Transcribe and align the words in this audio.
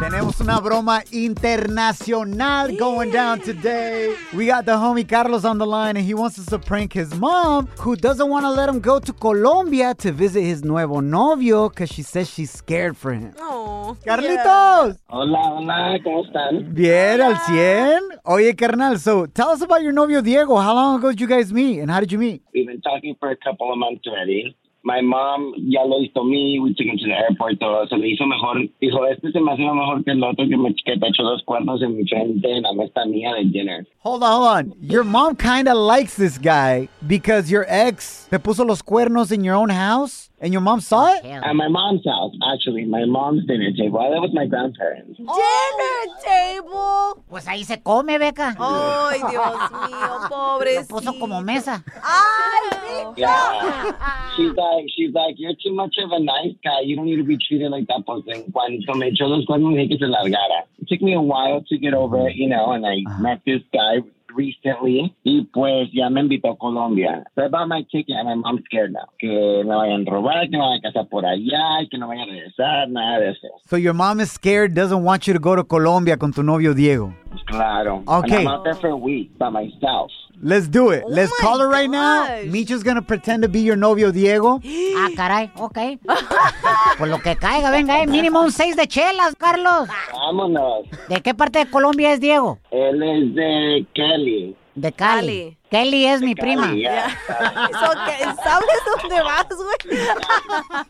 Tenemos 0.00 0.40
una 0.40 0.60
broma 0.60 1.02
internacional 1.10 2.76
going 2.78 3.10
down 3.10 3.40
today. 3.40 4.14
We 4.32 4.46
got 4.46 4.64
the 4.64 4.76
homie 4.76 5.06
Carlos 5.06 5.44
on 5.44 5.58
the 5.58 5.66
line, 5.66 5.96
and 5.96 6.06
he 6.06 6.14
wants 6.14 6.38
us 6.38 6.46
to 6.46 6.58
prank 6.60 6.92
his 6.92 7.12
mom, 7.16 7.66
who 7.80 7.96
doesn't 7.96 8.28
want 8.28 8.44
to 8.44 8.50
let 8.50 8.68
him 8.68 8.78
go 8.78 9.00
to 9.00 9.12
Colombia 9.12 9.94
to 9.94 10.12
visit 10.12 10.42
his 10.42 10.62
nuevo 10.62 11.00
novio 11.00 11.68
because 11.68 11.90
she 11.90 12.02
says 12.02 12.30
she's 12.30 12.52
scared 12.52 12.96
for 12.96 13.12
him. 13.12 13.34
Oh. 13.40 13.96
Carlitos! 14.06 14.98
Hola, 15.08 15.40
hola, 15.40 15.98
¿cómo 16.04 16.24
están? 16.24 16.72
Bien, 16.72 17.20
al 17.20 17.34
100. 17.34 18.20
Oye, 18.24 18.54
carnal, 18.54 18.98
so 18.98 19.26
tell 19.26 19.48
us 19.48 19.62
about 19.62 19.82
your 19.82 19.92
novio 19.92 20.20
Diego. 20.20 20.56
How 20.56 20.74
long 20.74 21.00
ago 21.00 21.10
did 21.10 21.20
you 21.20 21.26
guys 21.26 21.52
meet, 21.52 21.80
and 21.80 21.90
how 21.90 21.98
did 21.98 22.12
you 22.12 22.18
meet? 22.18 22.42
We've 22.54 22.68
been 22.68 22.80
talking 22.82 23.16
for 23.18 23.30
a 23.30 23.36
couple 23.36 23.72
of 23.72 23.78
months 23.78 24.06
already. 24.06 24.56
My 24.88 25.02
mom 25.02 25.52
ya 25.68 25.84
lo 25.84 26.00
hizo 26.00 26.20
a 26.20 26.24
mí, 26.24 26.58
we 26.62 26.72
took 26.72 26.86
him 26.86 26.96
to 26.96 27.04
the 27.04 27.12
airport, 27.12 27.58
todo, 27.60 27.86
se 27.88 27.96
le 27.96 28.08
hizo 28.08 28.24
mejor. 28.26 28.56
Dijo, 28.80 29.04
este 29.06 29.30
se 29.32 29.38
me 29.40 29.52
hace 29.52 29.60
mejor 29.62 30.02
que 30.02 30.12
el 30.12 30.24
otro 30.24 30.48
que 30.48 30.56
me 30.56 30.74
que 30.74 30.96
te 30.98 31.06
echó 31.08 31.24
dos 31.24 31.42
cuernos 31.44 31.82
en 31.82 31.94
mi 31.94 32.04
frente 32.08 32.50
en 32.50 32.62
la 32.62 32.72
mesa 32.72 33.04
mía 33.04 33.34
de 33.34 33.44
dinner. 33.44 33.86
Hold 34.02 34.22
on, 34.22 34.32
hold 34.32 34.48
on. 34.48 34.74
Your 34.80 35.04
mom 35.04 35.36
kind 35.36 35.68
of 35.68 35.76
likes 35.76 36.16
this 36.16 36.38
guy 36.38 36.88
because 37.06 37.50
your 37.50 37.66
ex 37.68 38.26
te 38.30 38.38
puso 38.38 38.64
los 38.64 38.82
cuernos 38.82 39.30
in 39.30 39.44
your 39.44 39.56
own 39.56 39.68
house, 39.68 40.30
and 40.40 40.52
your 40.54 40.62
mom 40.62 40.80
saw 40.80 41.12
it? 41.14 41.24
At 41.26 41.52
my 41.54 41.68
mom's 41.68 42.04
house, 42.06 42.32
actually, 42.54 42.86
my 42.86 43.04
mom's 43.04 43.44
dinner 43.46 43.70
table. 43.76 43.98
I 44.00 44.08
live 44.08 44.22
with 44.22 44.32
my 44.32 44.46
grandparents. 44.46 45.18
Dinner 45.18 46.00
table. 46.24 47.22
Pues 47.28 47.46
ahí 47.46 47.64
se 47.64 47.82
come, 47.82 48.18
Beca. 48.18 48.54
Ay, 48.58 49.18
Dios 49.30 49.70
mío, 49.90 50.18
Lo 50.22 50.28
pobrecito. 50.30 50.86
puso 50.94 51.12
como 51.18 51.42
mesa. 51.42 51.84
Ay, 52.02 53.04
Yeah. 53.16 53.92
she's 54.36 54.54
like, 54.78 54.90
she's 54.94 55.12
like, 55.12 55.34
you're 55.38 55.54
too 55.62 55.74
much 55.74 55.96
of 55.98 56.10
a 56.12 56.20
nice 56.20 56.54
guy. 56.62 56.80
You 56.84 56.96
don't 56.96 57.06
need 57.06 57.16
to 57.16 57.24
be 57.24 57.38
treated 57.38 57.70
like 57.70 57.86
that. 57.88 58.04
Pues 58.06 58.22
en 58.28 58.50
cuanto 58.52 58.94
me 58.94 59.10
echó 59.10 59.28
los 59.28 59.44
cuernos, 59.46 59.74
dije 59.74 59.88
que 59.88 59.98
se 59.98 60.06
largara. 60.06 60.66
It 60.78 60.88
took 60.88 61.02
me 61.02 61.14
a 61.14 61.20
while 61.20 61.62
to 61.68 61.78
get 61.78 61.94
over 61.94 62.28
it, 62.28 62.36
you 62.36 62.48
know, 62.48 62.72
and 62.72 62.86
I 62.86 63.02
uh-huh. 63.06 63.22
met 63.22 63.40
this 63.44 63.62
guy 63.72 64.02
recently 64.34 65.14
y 65.24 65.48
pues 65.52 65.88
ya 65.92 66.08
me 66.10 66.20
invitó 66.20 66.50
a 66.50 66.56
Colombia. 66.56 67.24
So 67.34 67.44
I 67.44 67.48
bought 67.48 67.68
my 67.68 67.82
ticket 67.90 68.16
and 68.16 68.28
my 68.28 68.34
mom's 68.34 68.62
scared 68.66 68.92
now. 68.92 69.08
Que 69.18 69.28
me 69.28 69.74
vayan 69.74 70.06
a 70.06 70.10
robar, 70.10 70.48
que 70.48 70.52
me 70.52 70.58
vayan 70.58 70.78
a 70.78 70.82
casar 70.82 71.08
por 71.08 71.24
allá, 71.24 71.88
que 71.90 71.98
no 71.98 72.08
vaya 72.08 72.22
a 72.22 72.26
regresar, 72.26 72.88
nada 72.88 73.20
de 73.20 73.30
eso. 73.30 73.48
So 73.66 73.76
your 73.76 73.94
mom 73.94 74.20
is 74.20 74.30
scared, 74.30 74.74
doesn't 74.74 75.02
want 75.02 75.26
you 75.26 75.32
to 75.32 75.40
go 75.40 75.56
to 75.56 75.64
Colombia 75.64 76.16
con 76.16 76.32
tu 76.32 76.42
novio 76.42 76.74
Diego. 76.74 77.14
Claro. 77.48 78.02
Okay. 78.06 78.36
And 78.36 78.48
I'm 78.48 78.54
out 78.54 78.64
there 78.64 78.74
for 78.74 78.88
a 78.88 78.96
week 78.96 79.36
by 79.38 79.48
myself. 79.50 80.10
Let's 80.40 80.68
do 80.68 80.90
it. 80.90 81.02
Let's 81.08 81.32
my 81.40 81.46
call 81.48 81.58
her 81.60 81.68
right 81.68 81.90
now. 81.90 82.26
Micho's 82.46 82.82
gonna 82.84 83.02
pretend 83.02 83.42
to 83.42 83.48
be 83.48 83.60
your 83.60 83.76
novio 83.76 84.12
Diego. 84.12 84.60
Ah, 84.96 85.08
caray, 85.16 85.50
ok. 85.56 85.98
Pues 86.98 87.10
lo 87.10 87.18
que 87.20 87.36
caiga, 87.36 87.70
venga, 87.70 88.02
eh. 88.02 88.06
Mínimo 88.06 88.40
un 88.42 88.50
seis 88.52 88.74
de 88.76 88.86
chelas, 88.86 89.34
Carlos. 89.38 89.88
Vámonos. 90.12 90.86
¿De 91.08 91.20
qué 91.20 91.32
parte 91.34 91.60
de 91.60 91.66
Colombia 91.70 92.12
es 92.12 92.20
Diego? 92.20 92.58
Él 92.70 93.02
es 93.02 93.34
de 93.34 93.86
Kelly. 93.94 94.56
De 94.74 94.92
Cali. 94.92 95.26
Cali. 95.26 95.58
Kelly 95.70 96.06
es 96.06 96.20
mi 96.22 96.34
prima. 96.34 96.62
Cali, 96.68 96.80
yeah. 96.82 97.08
So, 97.28 97.90
¿qué- 98.06 98.24
¿Sabes 98.42 98.80
dónde 99.00 99.22
vas, 99.22 99.46
güey? 99.48 100.06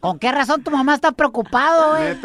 ¿Con 0.00 0.18
qué 0.18 0.30
razón 0.32 0.62
tu 0.62 0.70
mamá 0.70 0.94
está 0.94 1.12
preocupado, 1.12 1.96
eh? 1.98 2.16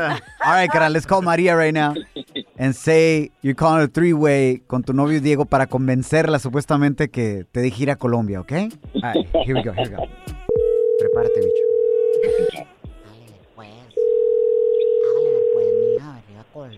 All 0.45 0.56
right, 0.62 0.69
cara, 0.72 0.90
let's 0.90 1.06
call 1.06 1.22
Maria 1.22 1.56
right 1.56 1.74
now 1.74 1.94
and 2.58 2.75
say 2.75 3.31
you're 3.41 3.56
calling 3.56 3.84
a 3.84 3.88
three-way 3.88 4.64
con 4.68 4.84
tu 4.84 4.94
novio 4.94 5.19
Diego 5.22 5.46
para 5.46 5.68
convencerla 5.68 6.40
supuestamente 6.40 7.09
que 7.09 7.46
te 7.52 7.62
deje 7.62 7.84
ir 7.84 7.91
a 7.91 7.96
Colombia, 7.96 8.41
¿ok? 8.41 8.52
All 8.52 8.69
right, 9.02 9.28
here 9.46 9.56
we 9.56 9.64
go, 9.64 9.74
here 9.74 9.90
we 9.90 9.96
go. 9.96 10.03
Prepárate, 11.00 11.40
bicho. 11.40 11.63
Pues. 16.53 16.53
Pues. 16.53 16.78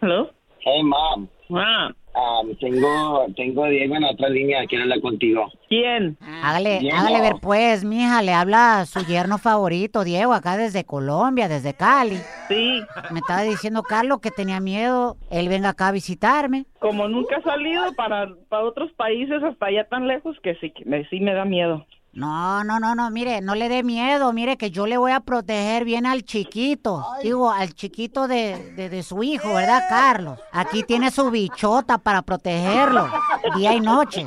Hello? 0.00 0.30
Hey, 0.60 0.82
mom. 0.82 1.28
Ah, 1.52 1.90
Um, 2.12 2.54
tengo, 2.56 3.26
tengo 3.36 3.64
a 3.64 3.68
Diego 3.68 3.94
en 3.94 4.02
la 4.02 4.10
otra 4.10 4.28
línea. 4.28 4.66
Quiero 4.66 4.82
hablar 4.82 5.00
contigo. 5.00 5.46
¿quién? 5.68 6.18
Hágale, 6.42 6.80
Diego. 6.80 6.96
hágale 6.96 7.20
ver 7.20 7.34
pues, 7.40 7.84
mija, 7.84 8.20
le 8.22 8.32
habla 8.32 8.84
su 8.86 9.00
yerno 9.06 9.38
favorito, 9.38 10.02
Diego, 10.02 10.32
acá 10.32 10.56
desde 10.56 10.84
Colombia, 10.84 11.48
desde 11.48 11.74
Cali. 11.74 12.18
Sí, 12.48 12.82
Me 13.12 13.20
estaba 13.20 13.42
diciendo 13.42 13.82
Carlos 13.82 14.20
que 14.20 14.32
tenía 14.32 14.58
miedo, 14.60 15.16
él 15.30 15.48
venga 15.48 15.70
acá 15.70 15.88
a 15.88 15.92
visitarme. 15.92 16.66
como 16.80 17.06
nunca 17.08 17.36
he 17.36 17.42
salido 17.42 17.92
para, 17.94 18.28
para 18.48 18.64
otros 18.64 18.90
países 18.92 19.42
hasta 19.42 19.66
allá 19.66 19.84
tan 19.88 20.08
lejos 20.08 20.36
que 20.42 20.56
sí, 20.56 20.70
que 20.70 20.84
me, 20.84 21.06
sí 21.08 21.20
me 21.20 21.32
da 21.32 21.44
miedo. 21.44 21.86
No, 22.12 22.64
no, 22.64 22.80
no, 22.80 22.96
no, 22.96 23.08
mire, 23.10 23.40
no 23.40 23.54
le 23.54 23.68
dé 23.68 23.84
miedo, 23.84 24.32
mire 24.32 24.56
que 24.56 24.72
yo 24.72 24.86
le 24.86 24.96
voy 24.96 25.12
a 25.12 25.20
proteger 25.20 25.84
bien 25.84 26.06
al 26.06 26.24
chiquito. 26.24 27.06
Digo, 27.22 27.50
al 27.52 27.72
chiquito 27.74 28.26
de, 28.26 28.72
de, 28.74 28.88
de 28.88 29.02
su 29.04 29.22
hijo, 29.22 29.54
¿verdad, 29.54 29.84
Carlos? 29.88 30.38
Aquí 30.52 30.82
tiene 30.82 31.12
su 31.12 31.30
bichota 31.30 31.98
para 31.98 32.22
protegerlo, 32.22 33.08
día 33.56 33.74
y 33.74 33.80
noche. 33.80 34.26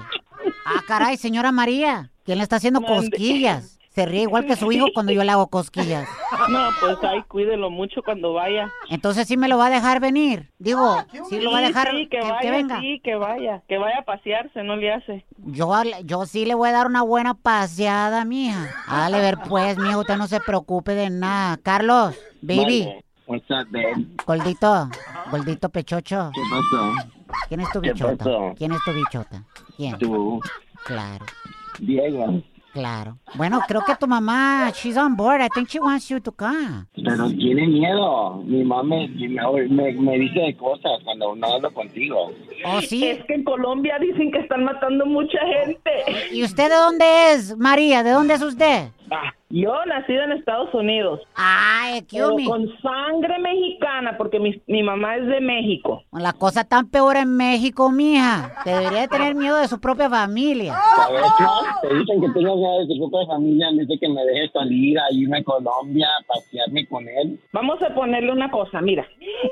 Ah, 0.66 0.82
caray, 0.88 1.18
señora 1.18 1.52
María, 1.52 2.12
¿quién 2.24 2.38
le 2.38 2.44
está 2.44 2.56
haciendo 2.56 2.82
cosquillas? 2.82 3.73
Se 3.94 4.06
ríe 4.08 4.24
igual 4.24 4.46
que 4.46 4.56
su 4.56 4.72
hijo 4.72 4.88
cuando 4.94 5.12
yo 5.12 5.24
le 5.24 5.31
hago 5.31 5.48
cosquillas. 5.48 6.08
No, 6.50 6.59
pues 6.81 6.98
ahí 7.04 7.22
cuídelo 7.30 7.70
mucho 7.70 8.02
cuando 8.04 8.34
vaya. 8.34 8.70
Entonces 8.90 9.28
sí 9.28 9.38
me 9.38 9.48
lo 9.48 9.58
va 9.58 9.68
a 9.68 9.70
dejar 9.70 10.02
venir. 10.02 10.50
Digo, 10.59 10.98
sí 11.30 11.40
lo 11.40 11.52
va 11.52 11.59
a 11.59 11.62
dejar 11.62 11.92
sí, 11.92 12.08
que, 12.08 12.20
que, 12.20 12.22
vaya, 12.22 12.40
que 12.42 12.52
venga. 12.52 12.80
sí, 12.81 13.02
que 13.02 13.16
vaya, 13.16 13.64
que 13.70 13.78
vaya 13.78 14.00
a 14.00 14.02
pasearse, 14.02 14.62
no 14.62 14.76
le 14.76 14.92
hace. 14.92 15.26
Yo, 15.38 15.72
yo 16.04 16.26
sí 16.26 16.44
le 16.46 16.54
voy 16.54 16.68
a 16.70 16.74
dar 16.74 16.88
una 16.88 17.02
buena 17.02 17.34
paseada, 17.34 18.26
mija. 18.26 18.68
Dale 18.90 19.22
ver 19.22 19.38
pues, 19.48 19.78
mijo, 19.78 20.00
usted 20.00 20.18
no 20.18 20.28
se 20.28 20.42
preocupe 20.42 20.96
de 20.96 21.10
nada. 21.12 21.56
Carlos, 21.64 22.14
baby, 22.42 22.86
Vale. 22.86 23.06
What's 23.25 23.50
up, 23.52 23.72
babe? 23.72 24.06
gordito, 24.25 24.90
gordito 25.31 25.70
pechocho. 25.70 26.31
¿Qué 26.34 26.42
pasó? 26.50 26.94
¿Quién 27.48 27.62
es 27.62 27.72
tu 27.72 27.80
¿Qué 27.80 27.94
bichota? 27.94 28.25
¿Quién 28.58 28.72
es 28.74 28.80
tu 28.84 28.92
bichota? 28.94 29.44
¿Quién? 29.78 29.98
Tú, 29.98 30.42
Claro, 30.84 31.25
Diego. 31.80 32.44
Claro. 32.74 33.18
Bueno, 33.36 33.62
creo 33.68 33.84
que 33.86 33.96
tu 33.96 34.08
mamá, 34.08 34.72
she's 34.72 34.98
on 34.98 35.16
board. 35.16 35.42
I 35.42 35.48
think 35.54 35.70
she 35.70 35.80
wants 35.80 36.10
you 36.10 36.20
to 36.20 36.32
come. 36.32 36.88
Pero 36.96 37.30
tiene 37.30 37.68
miedo. 37.68 38.42
Mi 38.46 38.64
mamá 38.64 38.84
me, 38.84 39.08
me, 39.08 39.94
me 39.94 40.20
dice 40.20 40.40
de 40.40 40.58
cosas 40.58 40.92
cuando 41.04 41.36
no 41.36 41.48
hablo 41.48 41.74
contigo. 41.74 42.32
¿Oh, 42.66 42.82
sí? 42.82 43.06
Es 43.06 43.24
que 43.26 43.36
en 43.36 43.44
Colombia 43.44 43.98
dicen 44.00 44.32
que 44.32 44.40
están 44.40 44.64
matando 44.64 45.06
mucha 45.06 45.40
gente. 45.64 45.92
¿Y 46.32 46.44
usted 46.44 46.70
de 46.70 46.76
dónde 46.76 47.32
es, 47.32 47.58
María? 47.58 48.04
¿De 48.04 48.12
dónde 48.12 48.34
es 48.34 48.42
usted? 48.42 48.90
Ah, 49.13 49.34
yo 49.50 49.74
nacida 49.85 50.24
en 50.24 50.31
Estados 50.31 50.74
Unidos, 50.74 51.22
Ay, 51.35 52.03
pero 52.12 52.35
con 52.47 52.68
sangre 52.81 53.38
mexicana, 53.40 54.18
porque 54.18 54.40
mi, 54.40 54.59
mi 54.68 54.81
mamá 54.81 55.18
es 55.18 55.28
de 55.28 55.41
México. 55.41 56.03
La 56.12 56.34
cosa 56.34 56.63
tan 56.63 56.90
peor 56.90 57.18
en 57.18 57.38
México, 57.38 57.91
mija. 57.91 58.51
Que 58.63 58.72
debería 58.72 59.01
de 59.01 59.07
tener 59.07 59.35
miedo 59.35 59.57
de 59.57 59.68
su 59.68 59.79
propia 59.79 60.09
familia. 60.09 60.75
Te 61.81 61.94
dicen 61.96 62.22
que 62.22 62.28
tengo 62.40 62.56
miedo 62.57 62.80
de 62.80 62.88
tu 62.88 63.10
propia 63.10 63.27
familia 63.27 63.68
de 63.71 64.00
que 64.00 64.10
me 64.10 64.24
dejes 64.25 64.51
salir 64.51 64.98
a 65.00 65.04
irme 65.12 65.39
a 65.39 65.44
Colombia 65.44 66.07
a 66.07 66.24
pasearme 66.25 66.88
con 66.88 67.07
él. 67.07 67.39
Vamos 67.51 67.81
a 67.83 67.94
ponerle 67.94 68.31
una 68.31 68.50
cosa, 68.50 68.81
mira, 68.81 69.06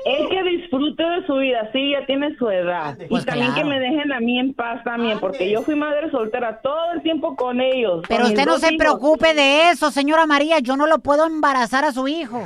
el 0.04 0.28
que 0.28 0.42
disfrute 0.42 1.02
de 1.02 1.26
su 1.26 1.36
vida, 1.36 1.68
sí, 1.72 1.92
ya 1.92 2.04
tiene 2.06 2.34
su 2.36 2.48
edad. 2.50 2.96
Pues 3.08 3.22
y 3.22 3.26
también 3.26 3.52
claro. 3.52 3.68
que 3.68 3.74
me 3.74 3.80
dejen 3.80 4.12
a 4.12 4.20
mí 4.20 4.38
en 4.38 4.54
paz 4.54 4.82
también, 4.84 5.20
porque 5.20 5.50
yo 5.50 5.62
fui 5.62 5.74
madre 5.74 6.10
soltera 6.10 6.60
todo 6.60 6.92
el 6.94 7.02
tiempo 7.02 7.36
con 7.36 7.60
ellos. 7.60 8.02
Pero 8.08 8.22
con 8.22 8.32
usted 8.32 8.46
no 8.46 8.52
dos 8.52 8.60
se 8.60 8.74
hijos. 8.74 8.78
preocupe 8.78 9.34
de 9.34 9.51
eso, 9.52 9.90
señora 9.90 10.26
María. 10.26 10.58
Yo 10.60 10.76
no 10.76 10.86
lo 10.86 10.98
puedo 11.00 11.26
embarazar 11.26 11.84
a 11.84 11.92
su 11.92 12.08
hijo. 12.08 12.38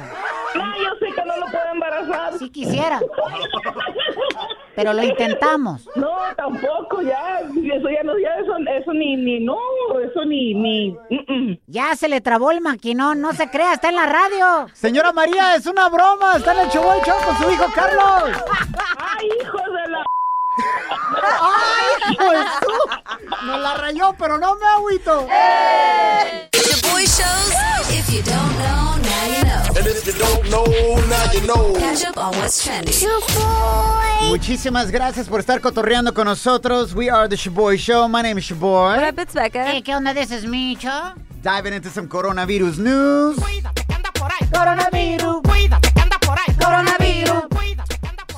No, 0.55 0.77
yo 0.77 0.91
sé 1.01 1.15
que 1.15 1.25
no 1.25 1.37
lo 1.37 1.47
puedo 1.47 1.65
embarazar. 1.73 2.39
Si 2.39 2.51
quisiera. 2.51 3.01
Pero 4.75 4.93
lo 4.93 5.03
intentamos. 5.03 5.89
No, 5.97 6.15
tampoco, 6.37 7.01
ya, 7.01 7.41
eso 7.41 7.89
ya 7.89 8.03
no, 8.03 8.19
ya 8.19 8.35
eso, 8.43 8.53
eso 8.79 8.93
ni, 8.93 9.17
ni, 9.17 9.41
no, 9.41 9.59
eso 10.05 10.25
ni, 10.27 10.53
ni, 10.53 10.91
mm, 10.91 11.33
mm. 11.33 11.59
Ya 11.67 11.97
se 11.97 12.09
le 12.09 12.21
trabó 12.21 12.51
el 12.51 12.61
maquinón. 12.61 13.21
No 13.21 13.33
se 13.33 13.49
crea, 13.51 13.73
está 13.73 13.89
en 13.89 13.97
la 13.97 14.07
radio. 14.07 14.67
Señora 14.75 15.13
María, 15.13 15.55
es 15.57 15.67
una 15.67 15.89
broma. 15.89 16.37
Está 16.37 16.53
en 16.53 16.61
el 16.61 16.69
show, 16.69 16.85
show 17.05 17.17
con 17.25 17.37
su 17.39 17.51
hijo 17.51 17.65
Carlos. 17.75 18.43
¡Ay, 18.99 19.29
hijos 19.41 19.63
de. 19.63 19.86
¡Ay, 20.59 22.17
pues 22.17 22.47
tú! 22.61 23.47
Me 23.47 23.59
la 23.59 23.75
rayó, 23.75 24.15
pero 24.19 24.39
no 24.39 24.57
me 24.57 24.67
agüito. 24.67 25.27
Shaboy 26.53 27.05
Shows. 27.05 27.53
If 27.91 28.11
you 28.11 28.23
don't 28.23 28.59
know, 28.59 28.97
now 28.97 29.27
you 29.27 29.45
know. 29.45 29.63
And 29.77 29.87
if 29.87 30.07
you 30.07 30.13
don't 30.13 30.49
know, 30.51 30.65
now 31.09 31.33
you 31.33 31.47
know. 31.47 31.75
Catch 31.79 32.05
up 32.07 32.17
on 32.17 32.35
what's 32.39 32.63
trending. 32.63 32.95
Muchísimas 34.29 34.91
gracias 34.91 35.29
por 35.29 35.41
estar 35.41 35.61
cotorreando 35.61 36.15
con 36.15 36.27
nosotros. 36.27 36.95
We 36.95 37.11
are 37.11 37.29
the 37.29 37.37
Shaboy 37.37 37.77
Show. 37.79 38.09
My 38.09 38.23
name 38.23 38.39
is 38.39 38.45
Shaboy. 38.51 38.97
What 38.97 39.05
up, 39.05 39.19
it's 39.19 39.35
Becca. 39.35 39.65
Hey, 39.65 39.83
¿qué 39.83 39.95
onda? 39.95 40.15
This 40.15 40.31
is 40.31 40.45
Micho. 40.45 41.15
Diving 41.43 41.75
into 41.75 41.91
some 41.91 42.09
coronavirus 42.09 42.79
news. 42.79 43.37
Coronavirus. 44.53 45.43
Coronavirus. 46.59 47.06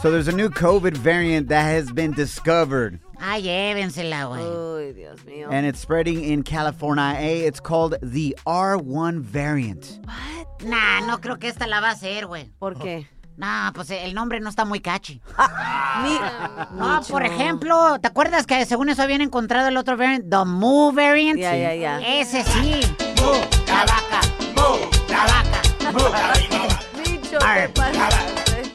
So 0.02 0.12
there's 0.12 0.28
a 0.28 0.32
new 0.32 0.48
COVID 0.48 0.96
variant 0.96 1.48
that 1.48 1.62
has 1.64 1.90
been 1.90 2.12
discovered. 2.12 3.00
Ay, 3.20 3.42
llévensela, 3.42 4.26
güey. 4.28 4.42
Uy, 4.44 4.92
Dios 4.94 5.18
mío. 5.26 5.48
And 5.50 5.66
it's 5.66 5.80
spreading 5.80 6.22
in 6.22 6.44
California. 6.44 7.16
Eh? 7.18 7.48
It's 7.48 7.58
called 7.58 7.96
the 8.00 8.36
R1 8.46 9.20
variant. 9.22 9.98
What? 10.04 10.62
Nah, 10.62 11.00
no 11.04 11.18
creo 11.18 11.36
que 11.40 11.48
esta 11.48 11.66
la 11.66 11.80
va 11.80 11.88
a 11.88 11.92
hacer, 11.94 12.26
güey. 12.26 12.48
¿Por 12.60 12.76
qué? 12.78 13.08
Nah, 13.36 13.72
pues 13.72 13.90
eh, 13.90 14.04
el 14.04 14.14
nombre 14.14 14.38
no 14.38 14.48
está 14.50 14.64
muy 14.64 14.78
catchy. 14.80 15.20
Mi- 16.04 16.78
No, 16.78 17.00
por 17.08 17.24
ejemplo, 17.24 17.98
¿te 18.00 18.06
acuerdas 18.06 18.46
que 18.46 18.64
según 18.66 18.88
eso 18.90 19.02
habían 19.02 19.20
encontrado 19.20 19.66
el 19.68 19.76
otro 19.76 19.96
variant? 19.96 20.30
The 20.30 20.44
Moo 20.44 20.92
variant. 20.92 21.40
Ya, 21.40 21.56
ya, 21.56 21.74
ya. 21.74 21.98
Ese 22.20 22.44
sí. 22.44 22.80
Moo, 23.20 23.34
la 23.66 23.84
vaca. 23.84 24.20
Moo, 24.54 24.78
la 25.08 25.24
vaca. 25.26 26.80
Micho, 26.98 27.38
Arr. 27.42 27.66
¿qué 27.66 27.72
pasa? 27.74 28.18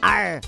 Arr. 0.02 0.40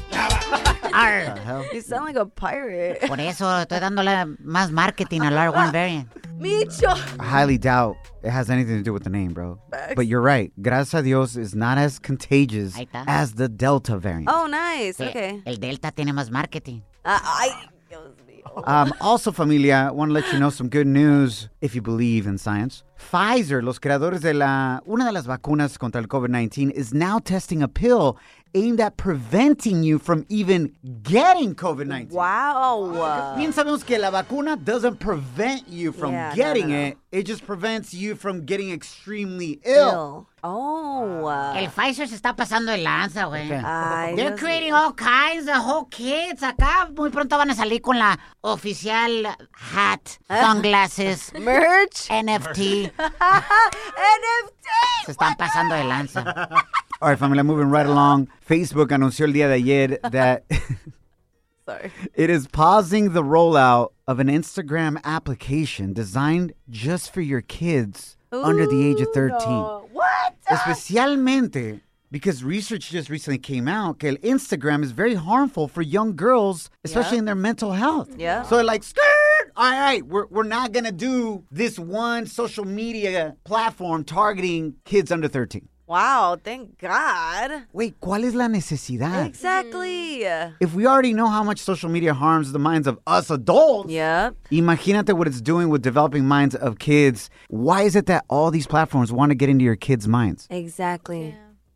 Arr. 0.97 1.65
You 1.73 1.81
sound 1.83 2.07
like 2.07 2.17
a 2.17 2.27
pirate. 2.27 3.01
Por 3.07 3.21
eso 3.21 3.45
estoy 3.45 3.81
dándole 3.81 4.37
más 4.45 4.71
marketing 4.71 5.23
al 5.23 5.35
R1 5.35 5.73
variant. 5.73 6.09
Micho. 6.41 6.89
I 7.21 7.25
highly 7.25 7.59
doubt 7.59 7.97
it 8.23 8.31
has 8.31 8.49
anything 8.51 8.77
to 8.79 8.83
do 8.83 8.93
with 8.93 9.05
the 9.05 9.11
name, 9.11 9.33
bro. 9.35 9.59
But 9.95 10.07
you're 10.07 10.21
right. 10.23 10.53
Gracias 10.61 10.95
a 10.95 11.03
Dios 11.03 11.37
is 11.37 11.55
not 11.55 11.79
as 11.79 11.99
contagious 11.99 12.75
as 13.07 13.35
the 13.35 13.49
Delta 13.49 13.99
variant. 13.99 14.29
Oh, 14.33 14.47
nice. 14.47 14.97
Sí, 14.99 15.09
Okay. 15.09 15.43
El 15.47 15.57
Delta 15.57 15.91
tiene 15.93 16.13
más 16.13 16.31
marketing. 16.31 16.83
Ah, 17.05 17.21
ay, 17.41 17.51
Dios 17.89 18.15
mío. 18.27 18.63
Um, 18.67 18.93
also, 19.01 19.33
familia, 19.33 19.89
I 19.89 19.93
want 19.93 20.11
to 20.11 20.13
let 20.15 20.33
you 20.33 20.39
know 20.39 20.51
some 20.51 20.69
good 20.69 20.87
news 20.87 21.49
if 21.61 21.75
you 21.75 21.83
believe 21.83 22.27
in 22.27 22.39
science. 22.39 22.85
Pfizer, 22.99 23.63
los 23.63 23.79
creadores 23.79 24.21
de 24.23 24.33
la 24.35 24.81
una 24.87 25.05
de 25.05 25.13
las 25.13 25.27
vacunas 25.27 25.79
contra 25.79 26.01
el 26.01 26.07
COVID-19, 26.09 26.71
is 26.73 26.95
now 26.95 27.19
testing 27.19 27.63
a 27.63 27.69
pill 27.69 28.17
aimed 28.57 28.81
at 28.81 28.97
preventing 28.97 29.83
you 29.85 29.99
from 29.99 30.25
even 30.29 30.73
getting 31.03 31.55
COVID-19. 31.55 32.11
Wow. 32.11 33.35
Bien 33.37 33.53
sabemos 33.53 33.85
que 33.85 33.99
la 33.99 34.11
vacuna 34.11 34.57
doesn't 34.57 34.97
prevent 34.99 35.69
you 35.69 35.93
from 35.93 36.13
Yeah, 36.13 36.35
getting 36.35 36.69
no, 36.71 36.77
no. 36.77 36.83
it. 36.87 36.99
It 37.13 37.27
just 37.27 37.47
prevents 37.47 37.93
you 37.95 38.15
from 38.17 38.45
getting 38.47 38.71
extremely 38.73 39.61
ill. 39.65 39.89
Ill. 39.93 40.27
Oh. 40.43 41.53
El 41.57 41.69
Pfizer 41.71 42.07
se 42.09 42.15
está 42.15 42.35
pasando 42.37 42.73
de 42.73 42.79
lanza, 42.79 43.25
güey. 43.27 43.49
qué? 43.49 43.63
Ay, 43.65 44.15
They're 44.17 44.31
Dios 44.31 44.41
creating 44.41 44.73
all 44.73 44.93
kinds 44.93 45.49
of 45.49 45.57
whole 45.57 45.85
kits. 45.91 46.43
Acá 46.43 46.89
muy 46.97 47.11
pronto 47.11 47.37
van 47.37 47.51
a 47.51 47.55
salir 47.55 47.81
con 47.83 47.99
la 47.99 48.17
oficial 48.43 49.27
hat, 49.53 50.19
ah. 50.29 50.53
sunglasses, 50.53 51.33
Merch. 51.35 52.09
NFT. 52.11 52.93
NFT. 52.97 54.69
Se 55.07 55.13
están 55.13 55.37
pasando 55.37 55.75
de 55.75 55.85
lanza. 55.85 56.23
All 57.03 57.11
right, 57.11 57.19
familia, 57.19 57.45
moving 57.45 57.69
right 57.69 57.85
along. 57.85 58.29
Facebook 58.49 58.89
anunció 58.89 59.27
el 59.27 59.33
día 59.35 59.49
de 59.49 59.55
ayer 59.55 59.99
that 60.11 60.45
Sorry. 61.67 61.91
it 62.15 62.31
is 62.31 62.47
pausing 62.47 63.13
the 63.13 63.23
rollout 63.23 63.91
of 64.09 64.19
an 64.19 64.29
Instagram 64.29 65.03
application 65.05 65.93
designed 65.93 66.55
just 66.71 67.13
for 67.13 67.21
your 67.21 67.43
kids 67.43 68.17
under 68.33 68.67
the 68.67 68.87
age 68.87 69.01
of 69.03 69.09
13. 69.13 69.39
No. 69.47 69.89
What? 69.93 70.37
Especialmente 70.49 71.81
because 72.11 72.43
research 72.43 72.89
just 72.89 73.11
recently 73.11 73.39
came 73.39 73.69
out 73.69 73.99
that 73.99 74.23
Instagram 74.23 74.83
is 74.83 74.93
very 74.93 75.15
harmful 75.15 75.69
for 75.69 75.83
young 75.83 76.17
girls, 76.17 76.71
especially 76.85 77.19
in 77.19 77.27
their 77.27 77.35
mental 77.35 77.73
health. 77.73 78.09
Yeah. 78.17 78.43
So 78.45 78.63
like, 78.63 78.83
skirt! 78.85 79.03
All 79.55 79.71
right, 79.71 80.07
we're, 80.07 80.27
we're 80.27 80.45
not 80.45 80.73
going 80.73 80.85
to 80.85 80.93
do 80.93 81.45
this 81.51 81.79
one 81.79 82.27
social 82.27 82.65
media 82.65 83.37
platform 83.45 84.05
targeting 84.05 84.77
kids 84.85 85.11
under 85.13 85.29
13. 85.29 85.69
Wow. 85.89 86.37
Thank 86.43 86.79
God. 86.81 87.65
Wait, 87.73 87.95
¿cuál 88.01 88.25
es 88.25 88.35
la 88.35 88.49
necesidad? 88.49 89.25
Exactly. 89.27 90.25
If 90.61 90.75
we 90.75 90.87
already 90.87 91.13
know 91.13 91.29
how 91.29 91.45
much 91.45 91.59
social 91.59 91.89
media 91.89 92.13
harms 92.13 92.51
the 92.53 92.59
minds 92.59 92.87
of 92.89 92.99
us 93.07 93.31
adults, 93.31 93.91
Yep. 93.91 94.35
imagínate 94.51 95.13
what 95.17 95.29
it's 95.29 95.41
doing 95.41 95.69
with 95.69 95.83
developing 95.83 96.27
minds 96.27 96.55
of 96.57 96.79
kids. 96.79 97.31
Why 97.49 97.83
is 97.83 97.95
it 97.95 98.07
that 98.07 98.25
all 98.29 98.51
these 98.51 98.67
platforms 98.67 99.13
want 99.13 99.31
to 99.31 99.37
get 99.37 99.49
into 99.49 99.65
your 99.65 99.77
kids' 99.77 100.09
minds? 100.09 100.47
Exactly. 100.51 101.35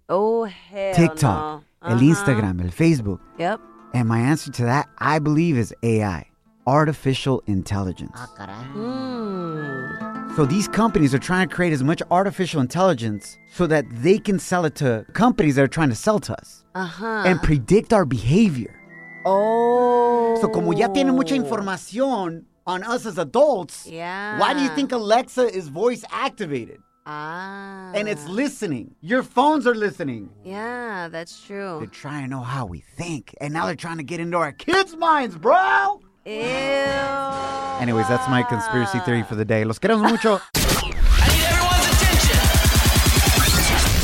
Oh 0.08 0.44
hell 0.44 0.94
TikTok, 0.94 1.62
no. 1.82 1.88
el 1.88 1.94
Uh-huh. 1.96 2.04
Instagram, 2.04 2.60
el 2.60 2.70
Facebook. 2.72 3.20
Yep. 3.38 3.60
And 3.94 4.08
my 4.08 4.18
answer 4.18 4.50
to 4.52 4.64
that, 4.64 4.88
I 4.98 5.20
believe, 5.20 5.56
is 5.56 5.72
AI, 5.84 6.26
artificial 6.66 7.42
intelligence. 7.46 8.16
Ah, 8.16 8.28
caray. 8.36 8.66
Mm. 8.74 9.99
So 10.36 10.46
these 10.46 10.68
companies 10.68 11.14
are 11.14 11.18
trying 11.18 11.48
to 11.48 11.54
create 11.54 11.72
as 11.72 11.82
much 11.82 12.02
artificial 12.10 12.60
intelligence 12.60 13.36
so 13.52 13.66
that 13.66 13.84
they 13.90 14.18
can 14.18 14.38
sell 14.38 14.64
it 14.64 14.74
to 14.76 15.04
companies 15.12 15.56
that 15.56 15.62
are 15.62 15.68
trying 15.68 15.90
to 15.90 15.94
sell 15.94 16.18
to 16.20 16.32
us 16.32 16.64
Uh 16.74 16.86
huh. 16.86 17.22
and 17.26 17.42
predict 17.42 17.92
our 17.92 18.04
behavior. 18.06 18.74
oh. 19.26 20.38
So 20.40 20.48
como 20.48 20.70
ya 20.72 20.88
tienen 20.88 21.14
mucha 21.16 21.34
información 21.34 22.44
on 22.66 22.82
us 22.84 23.04
as 23.06 23.18
adults, 23.18 23.86
Yeah. 23.86 24.38
why 24.38 24.54
do 24.54 24.60
you 24.60 24.70
think 24.70 24.92
Alexa 24.92 25.52
is 25.54 25.68
voice 25.68 26.04
activated 26.10 26.78
Ah. 27.04 27.90
and 27.94 28.08
it's 28.08 28.26
listening? 28.28 28.94
Your 29.02 29.22
phones 29.22 29.66
are 29.66 29.74
listening. 29.74 30.30
Yeah, 30.44 31.08
that's 31.08 31.42
true. 31.44 31.78
They're 31.80 31.88
trying 31.88 32.22
to 32.24 32.30
know 32.30 32.40
how 32.42 32.64
we 32.64 32.80
think, 32.96 33.34
and 33.40 33.52
now 33.52 33.66
they're 33.66 33.74
trying 33.86 33.98
to 33.98 34.04
get 34.04 34.20
into 34.20 34.38
our 34.38 34.52
kids' 34.52 34.96
minds, 34.96 35.36
bro. 35.36 36.00
Ew. 36.26 36.32
Anyways, 37.80 38.08
that's 38.08 38.28
my 38.28 38.42
conspiracy 38.42 38.98
theory 39.00 39.22
for 39.22 39.36
the 39.36 39.44
day. 39.44 39.64
Los 39.64 39.78
queremos 39.78 40.02
mucho. 40.10 40.40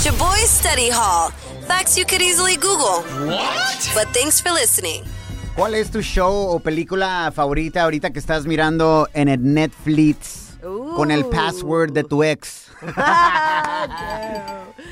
Shaboy 0.02 0.44
Study 0.46 0.88
Hall. 0.88 1.30
Facts 1.66 1.98
you 1.98 2.04
could 2.04 2.22
easily 2.22 2.56
Google. 2.56 3.02
What? 3.26 3.90
But 3.94 4.08
thanks 4.14 4.40
for 4.40 4.50
listening. 4.50 5.04
¿Cuál 5.56 5.74
es 5.74 5.90
tu 5.90 6.00
show 6.02 6.48
o 6.50 6.58
película 6.58 7.32
favorita 7.34 7.82
ahorita 7.82 8.12
que 8.12 8.20
estás 8.20 8.46
mirando 8.46 9.08
en 9.14 9.28
el 9.28 9.38
Netflix 9.42 10.58
con 10.94 11.10
el 11.10 11.24
password 11.24 11.92
de 11.92 12.04
tu 12.04 12.22
ex? 12.22 12.70
All 12.82 12.92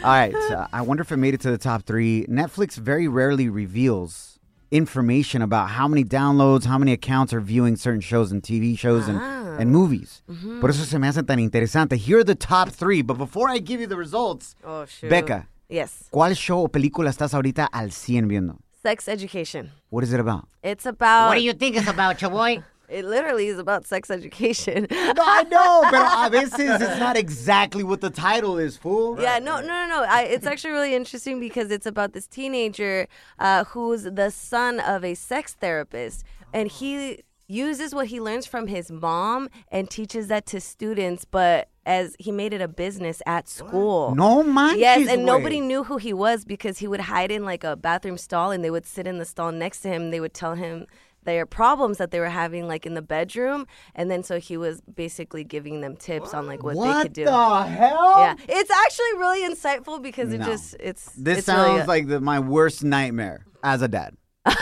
right, 0.04 0.34
so 0.48 0.66
I 0.72 0.80
wonder 0.80 1.02
if 1.02 1.12
it 1.12 1.18
made 1.18 1.34
it 1.34 1.40
to 1.42 1.50
the 1.50 1.58
top 1.58 1.84
three. 1.84 2.26
Netflix 2.28 2.76
very 2.76 3.08
rarely 3.08 3.48
reveals 3.48 4.33
information 4.74 5.40
about 5.40 5.70
how 5.70 5.86
many 5.86 6.04
downloads, 6.04 6.64
how 6.64 6.76
many 6.78 6.92
accounts 6.92 7.32
are 7.32 7.40
viewing 7.40 7.76
certain 7.76 8.00
shows 8.00 8.32
and 8.32 8.42
TV 8.42 8.76
shows 8.76 9.06
and, 9.06 9.20
and 9.20 9.68
ah. 9.70 9.78
movies. 9.78 10.22
Mm-hmm. 10.28 10.60
Por 10.60 10.70
eso 10.70 10.84
se 10.84 10.98
me 10.98 11.06
hace 11.06 11.22
tan 11.22 11.38
interesante. 11.38 11.96
Here 11.96 12.18
are 12.18 12.24
the 12.24 12.34
top 12.34 12.70
three, 12.70 13.00
but 13.00 13.16
before 13.16 13.48
I 13.48 13.58
give 13.58 13.80
you 13.80 13.86
the 13.86 13.96
results, 13.96 14.56
Oh 14.64 14.84
shoot. 14.84 15.08
Becca, 15.08 15.46
Yes. 15.68 16.08
¿cuál 16.10 16.34
show 16.34 16.64
o 16.64 16.68
película 16.68 17.08
estás 17.08 17.34
ahorita 17.34 17.66
al 17.72 17.92
100 17.92 18.26
viendo? 18.26 18.58
Sex 18.82 19.08
education. 19.08 19.70
What 19.90 20.02
is 20.04 20.12
it 20.12 20.20
about? 20.20 20.48
It's 20.62 20.84
about. 20.86 21.28
What 21.28 21.36
do 21.36 21.40
you 21.42 21.54
think 21.54 21.76
it's 21.76 21.88
about, 21.88 22.18
Chaboy? 22.18 22.62
It 22.88 23.04
literally 23.04 23.46
is 23.46 23.58
about 23.58 23.86
sex 23.86 24.10
education. 24.10 24.86
No, 25.14 25.22
I 25.24 25.42
know, 25.44 25.84
but 25.90 26.26
a 26.26 26.30
veces 26.30 26.58
it's 26.80 26.98
not 26.98 27.16
exactly 27.16 27.84
what 27.84 28.00
the 28.00 28.10
title 28.10 28.58
is, 28.58 28.76
fool. 28.76 29.20
Yeah, 29.20 29.38
no, 29.38 29.60
no, 29.60 29.66
no, 29.66 29.86
no. 29.86 30.04
I, 30.08 30.22
it's 30.22 30.46
actually 30.46 30.72
really 30.72 30.94
interesting 30.94 31.38
because 31.38 31.70
it's 31.70 31.86
about 31.86 32.12
this 32.14 32.26
teenager 32.26 33.06
uh, 33.38 33.64
who's 33.64 34.04
the 34.04 34.30
son 34.30 34.80
of 34.80 35.04
a 35.04 35.14
sex 35.14 35.54
therapist, 35.54 36.24
and 36.52 36.68
he 36.68 37.22
uses 37.46 37.94
what 37.94 38.06
he 38.08 38.20
learns 38.20 38.46
from 38.46 38.66
his 38.66 38.90
mom 38.90 39.48
and 39.68 39.90
teaches 39.90 40.28
that 40.28 40.46
to 40.46 40.60
students, 40.60 41.24
but 41.24 41.68
as 41.86 42.16
he 42.18 42.32
made 42.32 42.52
it 42.52 42.62
a 42.62 42.68
business 42.68 43.20
at 43.26 43.48
school. 43.48 44.14
No 44.14 44.42
manches, 44.42 44.80
Yes, 44.80 45.08
and 45.08 45.26
nobody 45.26 45.60
knew 45.60 45.84
who 45.84 45.98
he 45.98 46.12
was 46.12 46.44
because 46.44 46.78
he 46.78 46.88
would 46.88 47.00
hide 47.00 47.30
in 47.30 47.44
like 47.44 47.62
a 47.62 47.76
bathroom 47.76 48.16
stall 48.16 48.50
and 48.50 48.64
they 48.64 48.70
would 48.70 48.86
sit 48.86 49.06
in 49.06 49.18
the 49.18 49.24
stall 49.26 49.52
next 49.52 49.80
to 49.82 49.88
him. 49.88 50.10
They 50.10 50.20
would 50.20 50.34
tell 50.34 50.54
him 50.54 50.86
their 51.24 51.46
problems 51.46 51.98
that 51.98 52.10
they 52.10 52.20
were 52.20 52.28
having 52.28 52.66
like 52.68 52.86
in 52.86 52.94
the 52.94 53.02
bedroom 53.02 53.66
and 53.94 54.10
then 54.10 54.22
so 54.22 54.38
he 54.38 54.56
was 54.56 54.80
basically 54.82 55.44
giving 55.44 55.80
them 55.80 55.96
tips 55.96 56.32
on 56.34 56.46
like 56.46 56.62
what, 56.62 56.74
they 56.80 57.02
could 57.02 57.12
do. 57.12 57.24
the 57.24 57.62
hell? 57.64 58.18
Yeah, 58.20 58.34
it's 58.48 58.70
actually 58.70 59.18
really 59.18 59.42
insightful 59.48 60.00
because 60.02 60.32
it 60.32 60.38
No. 60.38 60.46
just 60.46 60.76
it's. 60.80 61.10
This 61.16 61.38
it's 61.38 61.46
sounds 61.46 61.68
really 61.68 61.80
a- 61.80 61.86
like 61.86 62.06
the, 62.08 62.20
my 62.20 62.40
worst 62.40 62.84
nightmare 62.84 63.46
as 63.62 63.82
a 63.82 63.88
dad. 63.88 64.16